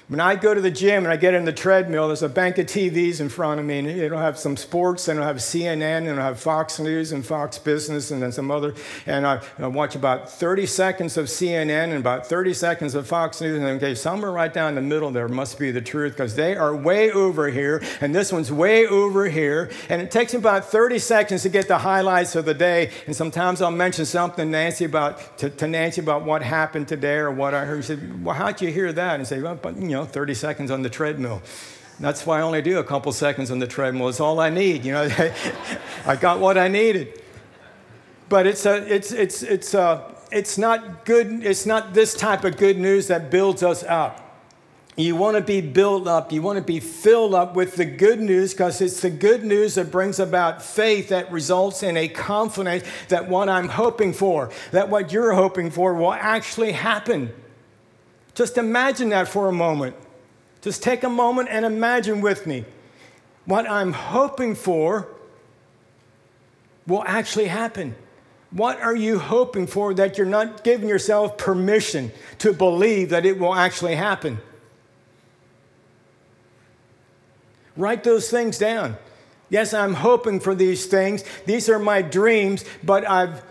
When 0.08 0.20
I 0.20 0.36
go 0.36 0.54
to 0.54 0.62
the 0.62 0.70
gym 0.70 1.04
and 1.04 1.12
I 1.12 1.16
get 1.16 1.34
in 1.34 1.46
the 1.46 1.52
treadmill, 1.52 2.06
there's 2.06 2.22
a 2.22 2.30
bank 2.30 2.60
of 2.60 2.68
TVs 2.68 3.20
in 3.20 3.28
front 3.28 3.60
of 3.60 3.66
me, 3.66 3.80
and 3.80 3.88
it'll 3.88 4.20
have 4.20 4.38
some 4.38 4.56
sports, 4.56 5.08
and 5.08 5.18
it'll 5.18 5.28
have 5.28 5.38
CNN, 5.38 5.82
and 5.82 6.10
it'll 6.10 6.22
have 6.22 6.40
Fox 6.40 6.80
News 6.80 7.12
and 7.12 7.26
Fox 7.26 7.58
Business, 7.58 8.12
and 8.12 8.22
then 8.22 8.32
some 8.32 8.52
other. 8.52 8.76
And 9.08 9.26
I, 9.26 9.42
I 9.58 9.66
watch 9.66 9.96
about 9.96 10.30
30 10.32 10.68
seconds 10.68 11.18
of 11.18 11.26
CNN 11.26 11.86
and 11.86 11.94
about 11.96 12.28
30 12.28 12.54
seconds 12.54 12.94
of 12.94 13.08
Fox 13.08 13.42
News, 13.42 13.58
and 13.58 13.66
okay, 13.66 13.96
somewhere 13.96 14.32
right 14.32 14.54
down 14.54 14.76
the 14.76 14.82
middle 14.82 15.10
there 15.10 15.28
must 15.28 15.58
be 15.58 15.72
the 15.72 15.82
truth, 15.82 16.14
because 16.14 16.36
they 16.36 16.56
are 16.56 16.76
way 16.76 17.10
over 17.10 17.50
here, 17.50 17.82
and 18.00 18.14
this 18.14 18.32
one's 18.32 18.52
way 18.52 18.86
over 18.86 19.28
here. 19.28 19.72
And 19.90 20.04
it 20.04 20.12
takes 20.12 20.36
about 20.36 20.66
30 20.66 21.00
seconds 21.00 21.42
to 21.42 21.50
get 21.50 21.68
the 21.68 21.80
highlights 21.80 22.36
of 22.36 22.46
the 22.46 22.54
day, 22.54 22.92
and 23.08 23.16
sometimes 23.16 23.60
I'll 23.60 23.72
mention 23.72 24.06
something 24.06 24.52
Nancy 24.52 24.86
about, 24.86 25.40
to, 25.40 25.50
to 25.50 25.68
Nancy 25.68 26.00
about 26.00 26.26
what 26.26 26.44
happened 26.44 26.88
today 26.88 27.16
or 27.16 27.32
what 27.32 27.56
I 27.56 27.66
heard. 27.66 27.84
She 27.84 27.88
said, 27.88 28.24
Well, 28.24 28.36
how'd 28.36 28.62
you 28.62 28.72
hear 28.72 28.94
that? 28.94 29.16
And 29.16 29.28
say, 29.28 29.42
Well, 29.42 29.56
but, 29.56 29.76
you 29.78 29.88
know, 29.88 29.95
know, 29.96 30.06
30 30.06 30.34
seconds 30.34 30.72
on 30.72 30.82
the 30.82 30.90
treadmill. 30.90 31.42
That's 32.00 32.26
why 32.26 32.40
I 32.40 32.42
only 32.42 32.62
do 32.62 32.80
a 32.80 32.84
couple 32.84 33.12
seconds 33.14 33.52
on 33.52 33.60
the 33.60 33.68
treadmill. 33.68 34.10
It's 34.10 34.20
all 34.20 34.40
I 34.40 34.50
need. 34.50 34.84
You 34.84 34.92
know, 34.94 35.10
I 36.06 36.16
got 36.16 36.40
what 36.40 36.58
I 36.58 36.68
needed. 36.68 37.22
But 38.28 38.48
it's 38.48 38.66
a, 38.66 38.94
it's, 38.94 39.12
it's, 39.12 39.44
it's 39.44 39.74
a, 39.74 40.14
it's 40.32 40.58
not 40.58 41.06
good. 41.06 41.44
It's 41.44 41.66
not 41.66 41.94
this 41.94 42.14
type 42.14 42.44
of 42.44 42.58
good 42.58 42.78
news 42.78 43.08
that 43.08 43.32
builds 43.32 43.64
us 43.64 43.84
up. 43.84 44.22
You 44.98 45.16
want 45.18 45.36
to 45.36 45.44
be 45.44 45.60
built 45.60 46.08
up. 46.08 46.32
You 46.32 46.42
want 46.42 46.58
to 46.58 46.64
be 46.64 46.80
filled 46.80 47.36
up 47.36 47.56
with 47.56 47.76
the 47.76 47.86
good 47.86 48.20
news 48.20 48.54
because 48.54 48.80
it's 48.80 49.02
the 49.02 49.10
good 49.10 49.44
news 49.44 49.76
that 49.76 49.92
brings 49.92 50.20
about 50.20 50.62
faith 50.62 51.10
that 51.10 51.32
results 51.32 51.84
in 51.84 51.98
a 51.98 52.08
confidence 52.08 52.86
that 53.10 53.28
what 53.28 53.50
I'm 53.50 53.68
hoping 53.68 54.14
for, 54.14 54.52
that 54.72 54.90
what 54.90 55.12
you're 55.12 55.34
hoping 55.34 55.70
for 55.70 55.94
will 55.94 56.14
actually 56.14 56.72
happen. 56.72 57.34
Just 58.36 58.58
imagine 58.58 59.10
that 59.10 59.28
for 59.28 59.48
a 59.48 59.54
moment. 59.54 59.96
Just 60.62 60.84
take 60.84 61.04
a 61.04 61.10
moment 61.10 61.48
and 61.50 61.66
imagine 61.66 62.22
with 62.22 62.46
me 62.46 62.66
what 63.46 63.70
I'm 63.70 63.94
hoping 63.94 64.56
for 64.56 65.08
will 66.86 67.04
actually 67.06 67.48
happen. 67.48 67.96
What 68.52 68.80
are 68.82 68.96
you 68.96 69.20
hoping 69.20 69.68
for 69.68 69.94
that 69.96 70.18
you're 70.18 70.28
not 70.28 70.64
giving 70.64 70.88
yourself 70.88 71.38
permission 71.38 72.12
to 72.40 72.54
believe 72.54 73.10
that 73.10 73.26
it 73.26 73.40
will 73.40 73.56
actually 73.56 73.96
happen? 73.96 74.40
Write 77.78 78.04
those 78.04 78.30
things 78.30 78.58
down. 78.58 78.98
Yes, 79.50 79.74
I'm 79.74 79.94
hoping 79.94 80.40
for 80.40 80.56
these 80.56 80.86
things. 80.86 81.24
These 81.46 81.70
are 81.70 81.80
my 81.80 82.02
dreams, 82.02 82.66
but 82.84 83.08
I've 83.08 83.44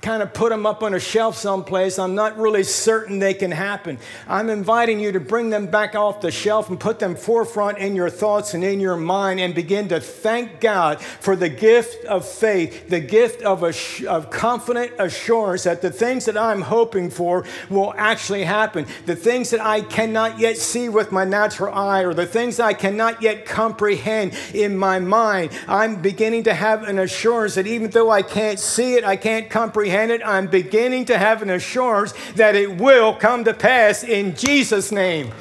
kind 0.00 0.22
of 0.22 0.32
put 0.32 0.50
them 0.50 0.64
up 0.64 0.84
on 0.84 0.94
a 0.94 1.00
shelf 1.00 1.36
someplace. 1.36 1.98
I'm 1.98 2.14
not 2.14 2.38
really 2.38 2.62
certain 2.62 3.18
they 3.18 3.34
can 3.34 3.50
happen. 3.50 3.98
I'm 4.28 4.48
inviting 4.48 5.00
you 5.00 5.10
to 5.12 5.18
bring 5.18 5.50
them 5.50 5.66
back 5.66 5.96
off 5.96 6.20
the 6.20 6.30
shelf 6.30 6.70
and 6.70 6.78
put 6.78 7.00
them 7.00 7.16
forefront 7.16 7.78
in 7.78 7.96
your 7.96 8.08
thoughts 8.08 8.54
and 8.54 8.62
in 8.62 8.78
your 8.78 8.96
mind 8.96 9.40
and 9.40 9.56
begin 9.56 9.88
to 9.88 9.98
thank 9.98 10.60
God 10.60 11.00
for 11.00 11.34
the 11.34 11.48
gift 11.48 12.04
of 12.04 12.26
faith, 12.26 12.88
the 12.88 13.00
gift 13.00 13.42
of, 13.42 13.64
a, 13.64 13.74
of 14.08 14.30
confident 14.30 14.92
assurance 15.00 15.64
that 15.64 15.82
the 15.82 15.90
things 15.90 16.26
that 16.26 16.36
I'm 16.36 16.62
hoping 16.62 17.10
for 17.10 17.44
will 17.68 17.92
actually 17.96 18.44
happen. 18.44 18.86
The 19.06 19.16
things 19.16 19.50
that 19.50 19.60
I 19.60 19.80
cannot 19.80 20.38
yet 20.38 20.58
see 20.58 20.88
with 20.88 21.10
my 21.10 21.24
natural 21.24 21.74
eye 21.74 22.04
or 22.04 22.14
the 22.14 22.26
things 22.26 22.60
I 22.60 22.72
cannot 22.72 23.20
yet 23.20 23.46
comprehend 23.46 24.32
in 24.54 24.76
my 24.76 25.00
mind, 25.00 25.50
I'm 25.66 26.00
beginning 26.00 26.44
to 26.44 26.54
have 26.54 26.84
an 26.84 27.00
assurance 27.00 27.56
that 27.56 27.66
even 27.66 27.90
though 27.90 28.10
I 28.10 28.22
can't 28.22 28.60
see 28.60 28.94
it, 28.94 29.02
I 29.02 29.16
can't 29.16 29.50
comprehend 29.50 29.87
comprehend 29.88 30.22
I'm 30.22 30.46
beginning 30.46 31.06
to 31.06 31.18
have 31.18 31.42
an 31.42 31.50
assurance 31.50 32.12
that 32.34 32.54
it 32.54 32.76
will 32.76 33.14
come 33.14 33.44
to 33.44 33.54
pass 33.54 34.04
in 34.04 34.34
Jesus' 34.34 34.92
name. 34.92 35.32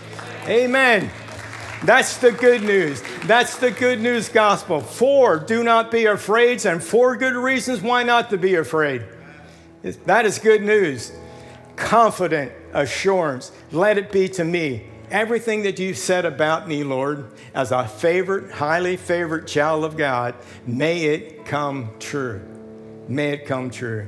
Amen. 0.47 1.09
That's 1.83 2.17
the 2.17 2.31
good 2.31 2.63
news. 2.63 3.03
That's 3.25 3.57
the 3.57 3.71
good 3.71 3.99
news 3.99 4.29
gospel. 4.29 4.79
Four, 4.81 5.39
do 5.39 5.63
not 5.63 5.91
be 5.91 6.05
afraid, 6.05 6.65
and 6.65 6.81
four 6.83 7.17
good 7.17 7.35
reasons 7.35 7.81
why 7.81 8.03
not 8.03 8.29
to 8.31 8.37
be 8.37 8.55
afraid. 8.55 9.03
That 10.05 10.25
is 10.25 10.39
good 10.39 10.63
news. 10.63 11.11
Confident 11.75 12.51
assurance. 12.73 13.51
Let 13.71 13.97
it 13.97 14.11
be 14.11 14.27
to 14.29 14.43
me. 14.43 14.87
Everything 15.11 15.63
that 15.63 15.79
you've 15.79 15.97
said 15.97 16.25
about 16.25 16.67
me, 16.67 16.83
Lord, 16.83 17.31
as 17.53 17.71
a 17.71 17.87
favorite, 17.87 18.51
highly 18.51 18.97
favorite 18.97 19.47
child 19.47 19.85
of 19.85 19.95
God, 19.95 20.35
may 20.65 21.05
it 21.05 21.45
come 21.45 21.91
true. 21.99 22.41
May 23.07 23.33
it 23.33 23.45
come 23.45 23.69
true. 23.69 24.07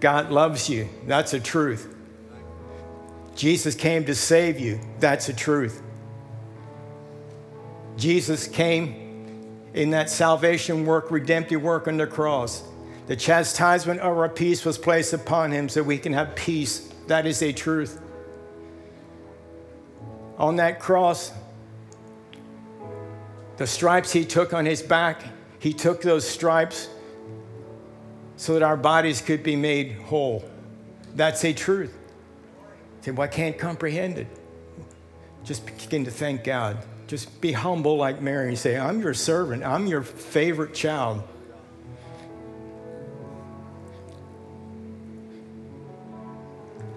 God 0.00 0.30
loves 0.30 0.68
you. 0.68 0.88
That's 1.06 1.34
a 1.34 1.40
truth. 1.40 1.94
Jesus 3.34 3.74
came 3.74 4.04
to 4.04 4.14
save 4.14 4.58
you. 4.58 4.80
That's 4.98 5.28
a 5.28 5.32
truth. 5.32 5.82
Jesus 7.96 8.46
came 8.46 9.08
in 9.74 9.90
that 9.90 10.08
salvation 10.08 10.86
work, 10.86 11.10
redemptive 11.10 11.62
work 11.62 11.88
on 11.88 11.96
the 11.96 12.06
cross. 12.06 12.62
The 13.06 13.16
chastisement 13.16 14.00
of 14.00 14.16
our 14.16 14.28
peace 14.28 14.64
was 14.64 14.78
placed 14.78 15.12
upon 15.12 15.50
him 15.50 15.68
so 15.68 15.82
we 15.82 15.98
can 15.98 16.12
have 16.12 16.34
peace. 16.36 16.92
That 17.06 17.26
is 17.26 17.42
a 17.42 17.52
truth. 17.52 18.00
On 20.36 20.56
that 20.56 20.78
cross, 20.78 21.32
the 23.56 23.66
stripes 23.66 24.12
he 24.12 24.24
took 24.24 24.52
on 24.52 24.66
his 24.66 24.82
back, 24.82 25.22
he 25.58 25.72
took 25.72 26.02
those 26.02 26.28
stripes 26.28 26.88
so 28.38 28.54
that 28.54 28.62
our 28.62 28.76
bodies 28.76 29.20
could 29.20 29.42
be 29.42 29.56
made 29.56 29.92
whole. 30.06 30.48
That's 31.16 31.44
a 31.44 31.52
truth. 31.52 31.92
say, 33.00 33.10
well, 33.10 33.24
I 33.24 33.26
can't 33.26 33.58
comprehend 33.58 34.16
it. 34.16 34.28
Just 35.42 35.66
begin 35.66 36.04
to 36.04 36.12
thank 36.12 36.44
God. 36.44 36.78
Just 37.08 37.40
be 37.40 37.50
humble 37.50 37.96
like 37.96 38.22
Mary 38.22 38.48
and 38.48 38.56
say, 38.56 38.78
I'm 38.78 39.00
your 39.00 39.12
servant. 39.12 39.64
I'm 39.64 39.88
your 39.88 40.02
favorite 40.02 40.72
child. 40.72 41.24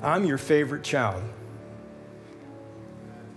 I'm 0.03 0.25
your 0.25 0.37
favorite 0.37 0.83
child. 0.83 1.23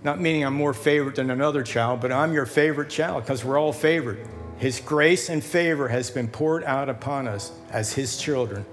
Not 0.03 0.21
meaning 0.21 0.45
I'm 0.45 0.53
more 0.53 0.75
favorite 0.75 1.15
than 1.15 1.31
another 1.31 1.63
child, 1.63 2.01
but 2.01 2.11
I'm 2.11 2.33
your 2.33 2.45
favorite 2.45 2.91
child 2.91 3.23
because 3.23 3.43
we're 3.43 3.59
all 3.59 3.73
favored. 3.73 4.19
His 4.57 4.79
grace 4.79 5.29
and 5.29 5.43
favor 5.43 5.89
has 5.89 6.09
been 6.09 6.27
poured 6.27 6.63
out 6.63 6.89
upon 6.89 7.27
us 7.27 7.51
as 7.71 7.93
His 7.93 8.17
children. 8.17 8.65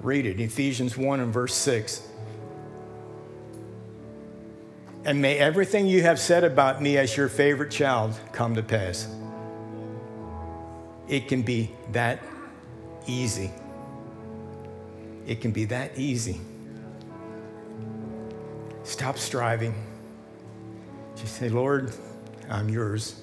Read 0.00 0.26
it, 0.26 0.40
Ephesians 0.40 0.96
1 0.96 1.20
and 1.20 1.32
verse 1.32 1.54
6. 1.54 2.02
And 5.04 5.20
may 5.22 5.38
everything 5.38 5.86
you 5.86 6.02
have 6.02 6.18
said 6.18 6.44
about 6.44 6.82
me 6.82 6.96
as 6.96 7.16
your 7.16 7.28
favorite 7.28 7.70
child 7.70 8.18
come 8.32 8.54
to 8.56 8.62
pass. 8.62 9.08
it 11.08 11.28
can 11.28 11.42
be 11.42 11.70
that 11.92 12.20
easy. 13.06 13.50
It 15.26 15.40
can 15.40 15.52
be 15.52 15.66
that 15.66 15.98
easy. 15.98 16.40
Stop 18.84 19.18
striving. 19.18 19.74
Just 21.16 21.36
say, 21.36 21.48
Lord, 21.48 21.92
I'm 22.48 22.68
yours. 22.68 23.21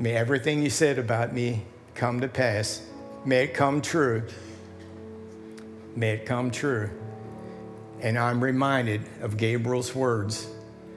May 0.00 0.16
everything 0.16 0.62
you 0.62 0.70
said 0.70 0.98
about 0.98 1.34
me 1.34 1.62
come 1.94 2.22
to 2.22 2.28
pass. 2.28 2.80
May 3.26 3.44
it 3.44 3.52
come 3.52 3.82
true. 3.82 4.22
May 5.94 6.12
it 6.12 6.24
come 6.24 6.50
true. 6.50 6.88
And 8.00 8.18
I'm 8.18 8.42
reminded 8.42 9.02
of 9.20 9.36
Gabriel's 9.36 9.94
words 9.94 10.48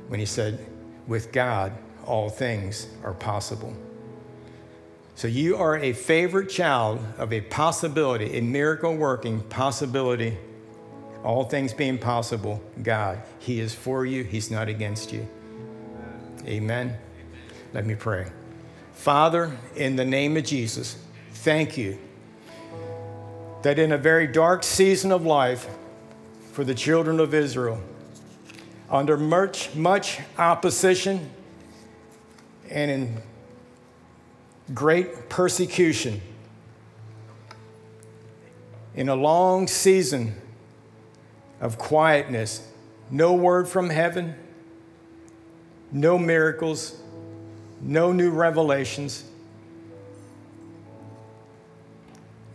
when 0.08 0.22
he 0.22 0.26
said, 0.26 0.66
With 1.06 1.34
God, 1.34 1.74
all 2.06 2.30
things 2.30 2.88
are 3.04 3.14
possible. 3.14 3.76
So 5.16 5.28
you 5.28 5.58
are 5.58 5.78
a 5.78 5.92
favorite 5.92 6.50
child 6.50 7.02
of 7.18 7.34
a 7.34 7.42
possibility, 7.42 8.38
a 8.38 8.42
miracle 8.42 8.96
working 8.96 9.42
possibility, 9.42 10.38
all 11.26 11.44
things 11.44 11.74
being 11.74 11.98
possible, 11.98 12.64
God. 12.82 13.22
He 13.40 13.60
is 13.60 13.76
for 13.76 14.06
you, 14.06 14.24
He's 14.24 14.50
not 14.50 14.70
against 14.70 15.12
you. 15.12 15.28
Amen. 16.48 16.96
Let 17.74 17.86
me 17.86 17.96
pray. 17.96 18.28
Father, 18.94 19.58
in 19.76 19.96
the 19.96 20.06
name 20.06 20.38
of 20.38 20.46
Jesus, 20.46 20.98
thank 21.34 21.78
you 21.78 21.98
that 23.64 23.80
in 23.80 23.92
a 23.92 23.98
very 23.98 24.28
dark 24.28 24.64
season 24.64 25.12
of 25.12 25.26
life 25.26 25.68
for 26.52 26.64
the 26.64 26.76
children 26.76 27.20
of 27.20 27.34
Israel, 27.34 27.82
under 28.90 29.18
much, 29.18 29.74
much 29.76 30.20
opposition 30.38 31.30
and 32.70 32.92
in 32.92 33.22
great 34.74 35.30
persecution, 35.30 36.22
in 38.96 39.10
a 39.10 39.16
long 39.16 39.68
season 39.68 40.36
of 41.60 41.78
quietness, 41.78 42.70
no 43.10 43.34
word 43.34 43.68
from 43.68 43.90
heaven, 43.90 44.36
no 45.92 46.18
miracles, 46.18 47.03
no 47.84 48.14
new 48.14 48.32
revelations, 48.32 49.24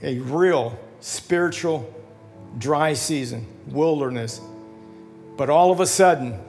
a 0.02 0.18
real 0.20 0.78
spiritual 1.00 1.94
dry 2.56 2.94
season, 2.94 3.46
wilderness. 3.66 4.40
But 5.36 5.50
all 5.50 5.70
of 5.70 5.80
a 5.80 5.86
sudden, 5.86 6.40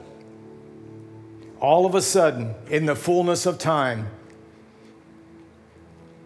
all 1.60 1.84
of 1.84 1.94
a 1.94 2.02
sudden, 2.02 2.54
in 2.68 2.86
the 2.86 2.96
fullness 2.96 3.44
of 3.44 3.58
time, 3.58 4.08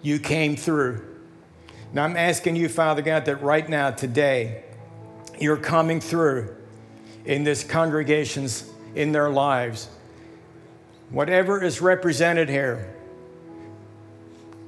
you 0.01 0.19
came 0.19 0.55
through. 0.55 1.05
Now 1.93 2.05
I'm 2.05 2.17
asking 2.17 2.57
you, 2.57 2.69
Father 2.69 3.03
God, 3.03 3.25
that 3.25 3.43
right 3.43 3.69
now, 3.69 3.91
today, 3.91 4.63
you're 5.41 5.57
coming 5.57 6.01
through 6.01 6.55
in 7.25 7.43
this 7.43 7.65
congregations, 7.65 8.71
in 8.95 9.13
their 9.13 9.31
lives. 9.31 9.89
Whatever 11.15 11.63
is 11.63 11.81
represented 11.81 12.49
here, 12.49 12.93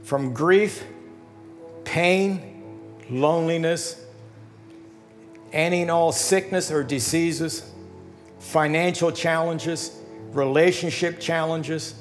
from 0.04 0.32
grief, 0.32 0.84
pain, 1.82 2.62
loneliness, 3.10 4.00
any 5.52 5.82
and 5.82 5.90
all 5.90 6.12
sickness 6.12 6.70
or 6.70 6.84
diseases, 6.84 7.68
financial 8.38 9.10
challenges, 9.10 9.98
relationship 10.30 11.18
challenges, 11.18 12.00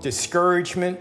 discouragement, 0.00 1.00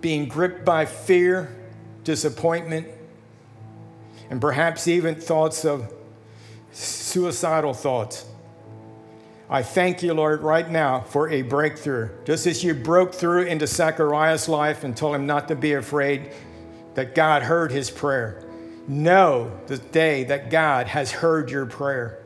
being 0.00 0.26
gripped 0.26 0.64
by 0.64 0.86
fear, 0.86 1.54
disappointment, 2.02 2.88
and 4.30 4.40
perhaps 4.40 4.88
even 4.88 5.16
thoughts 5.16 5.66
of 5.66 5.92
suicidal 6.72 7.74
thoughts. 7.74 8.24
I 9.48 9.62
thank 9.62 10.02
you, 10.02 10.14
Lord, 10.14 10.42
right 10.42 10.68
now 10.68 11.00
for 11.00 11.28
a 11.28 11.42
breakthrough. 11.42 12.08
Just 12.24 12.46
as 12.46 12.64
you 12.64 12.74
broke 12.74 13.14
through 13.14 13.42
into 13.42 13.66
Zechariah's 13.66 14.48
life 14.48 14.84
and 14.84 14.96
told 14.96 15.14
him 15.14 15.26
not 15.26 15.48
to 15.48 15.54
be 15.54 15.74
afraid, 15.74 16.30
that 16.94 17.14
God 17.14 17.42
heard 17.42 17.70
his 17.70 17.90
prayer. 17.90 18.42
Know 18.88 19.58
the 19.66 19.78
day 19.78 20.24
that 20.24 20.50
God 20.50 20.86
has 20.86 21.10
heard 21.10 21.50
your 21.50 21.66
prayer. 21.66 22.20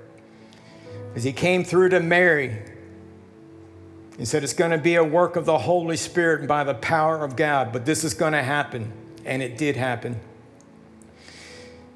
As 1.16 1.24
he 1.24 1.32
came 1.32 1.64
through 1.64 1.88
to 1.90 2.00
Mary, 2.00 2.62
he 4.16 4.24
said 4.24 4.44
it's 4.44 4.52
going 4.52 4.72
to 4.72 4.78
be 4.78 4.96
a 4.96 5.04
work 5.04 5.36
of 5.36 5.44
the 5.44 5.58
Holy 5.58 5.96
Spirit 5.96 6.40
and 6.40 6.48
by 6.48 6.64
the 6.64 6.74
power 6.74 7.24
of 7.24 7.36
God, 7.36 7.72
but 7.72 7.86
this 7.86 8.04
is 8.04 8.14
going 8.14 8.32
to 8.32 8.42
happen, 8.42 8.92
and 9.24 9.42
it 9.42 9.56
did 9.56 9.76
happen. 9.76 10.20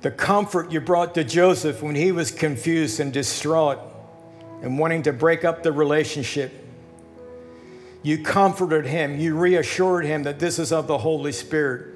The 0.01 0.11
comfort 0.11 0.73
you 0.73 0.81
brought 0.81 1.15
to 1.15 1.23
Joseph 1.25 1.83
when 1.83 1.95
he 1.95 2.11
was 2.11 2.31
confused 2.31 2.99
and 2.99 3.13
distraught 3.13 3.79
and 4.63 4.79
wanting 4.79 5.03
to 5.03 5.13
break 5.13 5.45
up 5.45 5.63
the 5.63 5.73
relationship. 5.73 6.53
You 8.03 8.23
comforted 8.23 8.87
him, 8.87 9.19
you 9.19 9.37
reassured 9.37 10.05
him 10.05 10.23
that 10.23 10.39
this 10.39 10.59
is 10.59 10.73
of 10.73 10.87
the 10.87 10.99
Holy 10.99 11.33
Spirit. 11.33 11.93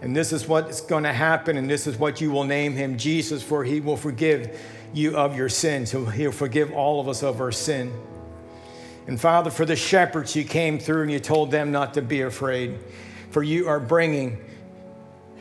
And 0.00 0.14
this 0.14 0.32
is 0.32 0.46
what's 0.46 0.80
going 0.80 1.04
to 1.04 1.12
happen, 1.12 1.56
and 1.56 1.68
this 1.68 1.86
is 1.86 1.96
what 1.96 2.20
you 2.20 2.30
will 2.30 2.44
name 2.44 2.74
him 2.74 2.98
Jesus, 2.98 3.42
for 3.42 3.64
he 3.64 3.80
will 3.80 3.96
forgive 3.96 4.60
you 4.92 5.16
of 5.16 5.36
your 5.36 5.48
sins. 5.48 5.92
He'll, 5.92 6.30
forgive 6.30 6.72
all 6.72 7.00
of 7.00 7.08
us 7.08 7.22
of 7.22 7.40
our 7.40 7.52
sin. 7.52 7.92
And 9.06 9.20
Father, 9.20 9.50
for 9.50 9.64
the 9.64 9.76
shepherds, 9.76 10.36
you 10.36 10.44
came 10.44 10.78
through 10.78 11.02
and 11.02 11.10
you 11.10 11.20
told 11.20 11.50
them 11.50 11.72
not 11.72 11.94
to 11.94 12.02
be 12.02 12.20
afraid, 12.20 12.78
for 13.30 13.42
you 13.42 13.68
are 13.68 13.80
bringing. 13.80 14.38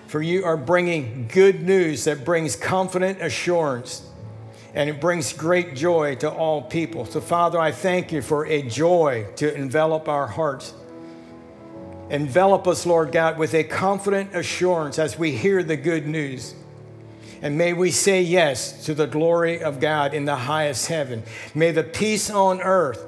For 0.08 0.22
you 0.22 0.46
are 0.46 0.58
bringing 0.58 1.28
good 1.28 1.64
news 1.64 2.04
that 2.04 2.24
brings 2.24 2.56
confident 2.56 3.22
assurance 3.22 4.08
and 4.74 4.90
it 4.90 5.00
brings 5.00 5.34
great 5.34 5.76
joy 5.76 6.16
to 6.16 6.32
all 6.32 6.62
people. 6.62 7.06
So, 7.06 7.22
Father, 7.22 7.60
I 7.60 7.72
thank 7.72 8.12
you 8.12 8.22
for 8.22 8.46
a 8.46 8.62
joy 8.64 9.28
to 9.36 9.54
envelop 9.54 10.08
our 10.08 10.28
hearts. 10.28 10.74
Envelop 12.10 12.68
us, 12.68 12.86
Lord 12.86 13.12
God, 13.12 13.38
with 13.38 13.54
a 13.54 13.64
confident 13.64 14.36
assurance 14.36 14.98
as 14.98 15.18
we 15.18 15.32
hear 15.32 15.64
the 15.64 15.78
good 15.78 16.08
news. 16.08 16.56
And 17.42 17.58
may 17.58 17.74
we 17.74 17.92
say 17.92 18.22
yes 18.22 18.86
to 18.86 18.94
the 18.94 19.06
glory 19.06 19.62
of 19.62 19.80
God 19.80 20.14
in 20.14 20.26
the 20.26 20.36
highest 20.36 20.88
heaven. 20.88 21.24
May 21.54 21.72
the 21.72 21.84
peace 21.84 22.30
on 22.30 22.62
earth 22.62 23.06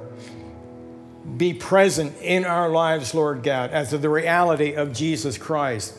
be 1.37 1.53
present 1.53 2.15
in 2.21 2.45
our 2.45 2.69
lives, 2.69 3.15
Lord 3.15 3.43
God, 3.43 3.71
as 3.71 3.93
of 3.93 4.01
the 4.01 4.09
reality 4.09 4.73
of 4.73 4.93
Jesus 4.93 5.37
Christ. 5.37 5.95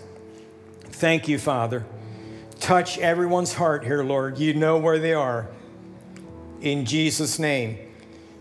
Thank 0.84 1.28
you, 1.28 1.38
Father. 1.38 1.84
Touch 2.66 2.98
everyone's 2.98 3.54
heart 3.54 3.84
here, 3.84 4.02
Lord. 4.02 4.38
You 4.38 4.52
know 4.52 4.76
where 4.76 4.98
they 4.98 5.12
are 5.12 5.46
in 6.60 6.84
Jesus' 6.84 7.38
name. 7.38 7.78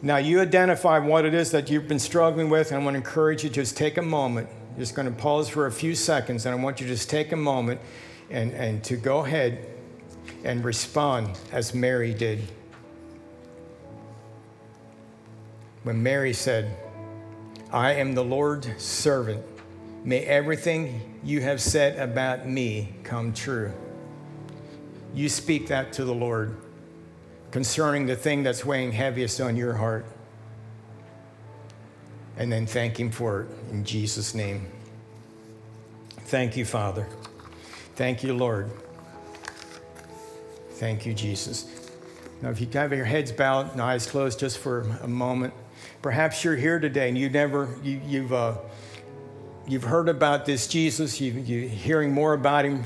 Now, 0.01 0.17
you 0.17 0.41
identify 0.41 0.97
what 0.97 1.25
it 1.25 1.35
is 1.35 1.51
that 1.51 1.69
you've 1.69 1.87
been 1.87 1.99
struggling 1.99 2.49
with, 2.49 2.71
and 2.71 2.81
I 2.81 2.83
want 2.83 2.95
to 2.95 2.97
encourage 2.97 3.43
you 3.43 3.49
to 3.49 3.53
just 3.53 3.77
take 3.77 3.97
a 3.97 4.01
moment. 4.01 4.49
I'm 4.71 4.79
just 4.79 4.95
going 4.95 5.07
to 5.07 5.13
pause 5.13 5.47
for 5.47 5.67
a 5.67 5.71
few 5.71 5.93
seconds, 5.93 6.47
and 6.47 6.59
I 6.59 6.63
want 6.63 6.81
you 6.81 6.87
to 6.87 6.93
just 6.93 7.07
take 7.07 7.33
a 7.33 7.35
moment 7.35 7.79
and, 8.31 8.51
and 8.53 8.83
to 8.85 8.97
go 8.97 9.19
ahead 9.19 9.63
and 10.43 10.65
respond 10.65 11.37
as 11.51 11.75
Mary 11.75 12.11
did. 12.11 12.41
When 15.83 16.01
Mary 16.01 16.33
said, 16.33 16.75
I 17.71 17.93
am 17.93 18.15
the 18.15 18.23
Lord's 18.23 18.81
servant, 18.81 19.45
may 20.03 20.21
everything 20.21 21.19
you 21.23 21.41
have 21.41 21.61
said 21.61 21.99
about 21.99 22.47
me 22.47 22.95
come 23.03 23.31
true. 23.31 23.71
You 25.15 25.29
speak 25.29 25.67
that 25.69 25.93
to 25.93 26.03
the 26.03 26.13
Lord 26.13 26.57
concerning 27.51 28.05
the 28.05 28.17
thing 28.17 28.43
that's 28.43 28.65
weighing 28.65 28.91
heaviest 28.91 29.39
on 29.39 29.55
your 29.55 29.73
heart. 29.73 30.05
And 32.37 32.51
then 32.51 32.65
thank 32.67 32.99
Him 32.99 33.11
for 33.11 33.43
it 33.43 33.47
in 33.71 33.85
Jesus' 33.85 34.35
name. 34.35 34.67
Thank 36.25 36.57
you, 36.57 36.65
Father. 36.65 37.07
Thank 37.95 38.23
you, 38.23 38.33
Lord. 38.33 38.69
Thank 40.71 41.05
you, 41.05 41.13
Jesus. 41.13 41.89
Now, 42.41 42.49
if 42.49 42.59
you 42.59 42.67
have 42.73 42.91
your 42.91 43.05
heads 43.05 43.31
bowed 43.31 43.71
and 43.71 43.81
eyes 43.81 44.05
closed 44.05 44.39
just 44.39 44.57
for 44.57 44.81
a 45.01 45.07
moment, 45.07 45.53
perhaps 46.01 46.43
you're 46.43 46.57
here 46.57 46.79
today 46.79 47.07
and 47.07 47.17
you 47.17 47.29
never, 47.29 47.73
you, 47.81 47.99
have 47.99 48.09
you've, 48.09 48.33
uh, 48.33 48.55
you've 49.65 49.83
heard 49.83 50.09
about 50.09 50.45
this 50.45 50.67
Jesus, 50.67 51.21
you, 51.21 51.31
you're 51.31 51.69
hearing 51.69 52.11
more 52.11 52.33
about 52.33 52.65
him, 52.65 52.83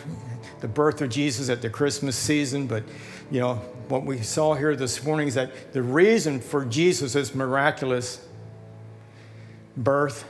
the 0.62 0.68
birth 0.68 1.01
of 1.01 1.10
Jesus 1.10 1.49
at 1.49 1.62
the 1.62 1.70
Christmas 1.70 2.16
season, 2.16 2.68
but 2.68 2.84
you 3.32 3.39
know, 3.39 3.55
what 3.88 4.05
we 4.05 4.22
saw 4.22 4.53
here 4.53 4.76
this 4.76 5.03
morning 5.03 5.28
is 5.28 5.36
that 5.36 5.74
the 5.74 5.82
reason 5.82 6.39
for 6.39 6.66
Jesus' 6.66 7.34
miraculous 7.34 8.26
birth 9.76 10.26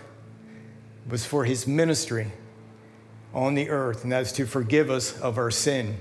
was 1.09 1.25
for 1.25 1.45
his 1.45 1.67
ministry 1.67 2.31
on 3.33 3.55
the 3.55 3.69
earth, 3.69 4.03
and 4.03 4.11
that's 4.11 4.31
to 4.33 4.45
forgive 4.45 4.89
us 4.89 5.19
of 5.19 5.37
our 5.37 5.51
sin. 5.51 5.97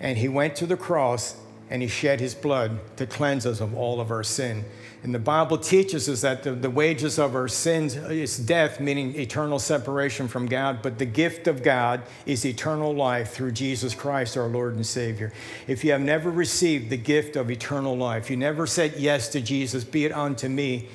And 0.00 0.18
he 0.18 0.28
went 0.28 0.56
to 0.56 0.66
the 0.66 0.76
cross 0.76 1.36
and 1.70 1.82
he 1.82 1.88
shed 1.88 2.20
his 2.20 2.34
blood 2.34 2.78
to 2.96 3.06
cleanse 3.06 3.46
us 3.46 3.60
of 3.60 3.74
all 3.74 4.00
of 4.00 4.10
our 4.10 4.22
sin. 4.22 4.64
And 5.02 5.14
the 5.14 5.18
Bible 5.18 5.58
teaches 5.58 6.08
us 6.08 6.22
that 6.22 6.42
the, 6.42 6.52
the 6.52 6.70
wages 6.70 7.18
of 7.18 7.34
our 7.34 7.48
sins 7.48 7.94
is 7.94 8.38
death, 8.38 8.80
meaning 8.80 9.14
eternal 9.18 9.58
separation 9.58 10.28
from 10.28 10.46
God, 10.46 10.80
but 10.82 10.98
the 10.98 11.04
gift 11.04 11.46
of 11.46 11.62
God 11.62 12.02
is 12.24 12.46
eternal 12.46 12.94
life 12.94 13.32
through 13.32 13.52
Jesus 13.52 13.94
Christ, 13.94 14.36
our 14.36 14.48
Lord 14.48 14.76
and 14.76 14.86
Savior. 14.86 15.32
If 15.66 15.84
you 15.84 15.92
have 15.92 16.00
never 16.00 16.30
received 16.30 16.88
the 16.88 16.96
gift 16.96 17.36
of 17.36 17.50
eternal 17.50 17.96
life, 17.96 18.30
you 18.30 18.36
never 18.36 18.66
said 18.66 18.94
yes 18.96 19.28
to 19.30 19.40
Jesus, 19.40 19.84
be 19.84 20.06
it 20.06 20.12
unto 20.12 20.48
me, 20.48 20.88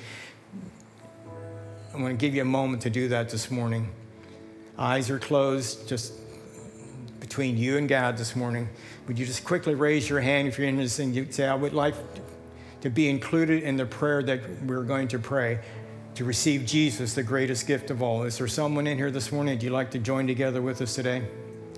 I'm 1.92 2.00
going 2.00 2.16
to 2.16 2.20
give 2.20 2.34
you 2.34 2.42
a 2.42 2.44
moment 2.44 2.82
to 2.82 2.90
do 2.90 3.08
that 3.08 3.30
this 3.30 3.50
morning. 3.50 3.90
Eyes 4.78 5.10
are 5.10 5.18
closed, 5.18 5.88
just 5.88 6.14
between 7.20 7.56
you 7.56 7.76
and 7.76 7.88
God 7.88 8.16
this 8.16 8.34
morning. 8.34 8.68
Would 9.06 9.18
you 9.18 9.26
just 9.26 9.44
quickly 9.44 9.74
raise 9.74 10.08
your 10.08 10.20
hand 10.20 10.48
if 10.48 10.58
you're 10.58 10.66
interested 10.66 11.04
and 11.04 11.14
you 11.14 11.26
say, 11.30 11.46
I 11.46 11.54
would 11.54 11.74
like 11.74 11.94
to 12.80 12.90
be 12.90 13.08
included 13.08 13.62
in 13.62 13.76
the 13.76 13.86
prayer 13.86 14.22
that 14.22 14.40
we're 14.64 14.84
going 14.84 15.08
to 15.08 15.18
pray 15.18 15.60
to 16.14 16.24
receive 16.24 16.66
Jesus, 16.66 17.14
the 17.14 17.22
greatest 17.22 17.66
gift 17.66 17.90
of 17.90 18.02
all. 18.02 18.24
Is 18.24 18.38
there 18.38 18.48
someone 18.48 18.86
in 18.86 18.96
here 18.96 19.10
this 19.10 19.30
morning? 19.30 19.58
Do 19.58 19.66
you 19.66 19.72
like 19.72 19.90
to 19.92 19.98
join 19.98 20.26
together 20.26 20.60
with 20.60 20.80
us 20.80 20.94
today? 20.94 21.28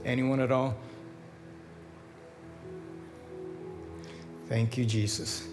Anyone 0.05 0.41
at 0.41 0.51
all? 0.51 0.75
Thank 4.49 4.77
you, 4.77 4.85
Jesus. 4.85 5.49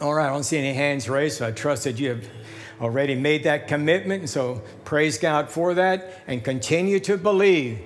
All 0.00 0.14
right, 0.14 0.26
I 0.26 0.30
don't 0.30 0.42
see 0.42 0.58
any 0.58 0.74
hands 0.74 1.08
raised, 1.08 1.38
so 1.38 1.48
I 1.48 1.52
trust 1.52 1.84
that 1.84 1.98
you 1.98 2.10
have 2.10 2.28
already 2.80 3.14
made 3.14 3.44
that 3.44 3.68
commitment. 3.68 4.20
And 4.20 4.30
so 4.30 4.62
praise 4.84 5.18
God 5.18 5.50
for 5.50 5.74
that 5.74 6.22
and 6.26 6.44
continue 6.44 7.00
to 7.00 7.16
believe 7.16 7.80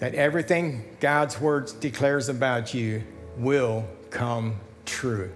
that 0.00 0.14
everything 0.14 0.82
God's 0.98 1.38
word 1.38 1.70
declares 1.78 2.30
about 2.30 2.72
you 2.72 3.02
will 3.36 3.86
come 4.08 4.56
true. 4.86 5.30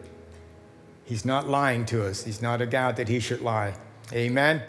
He's 1.05 1.27
not 1.27 1.47
lying 1.47 1.85
to 1.87 2.07
us. 2.07 2.25
He's 2.25 2.41
not 2.41 2.63
a 2.63 2.67
God 2.67 2.97
that 2.97 3.09
he 3.09 3.21
should 3.21 3.43
lie. 3.43 3.75
Amen. 4.11 4.63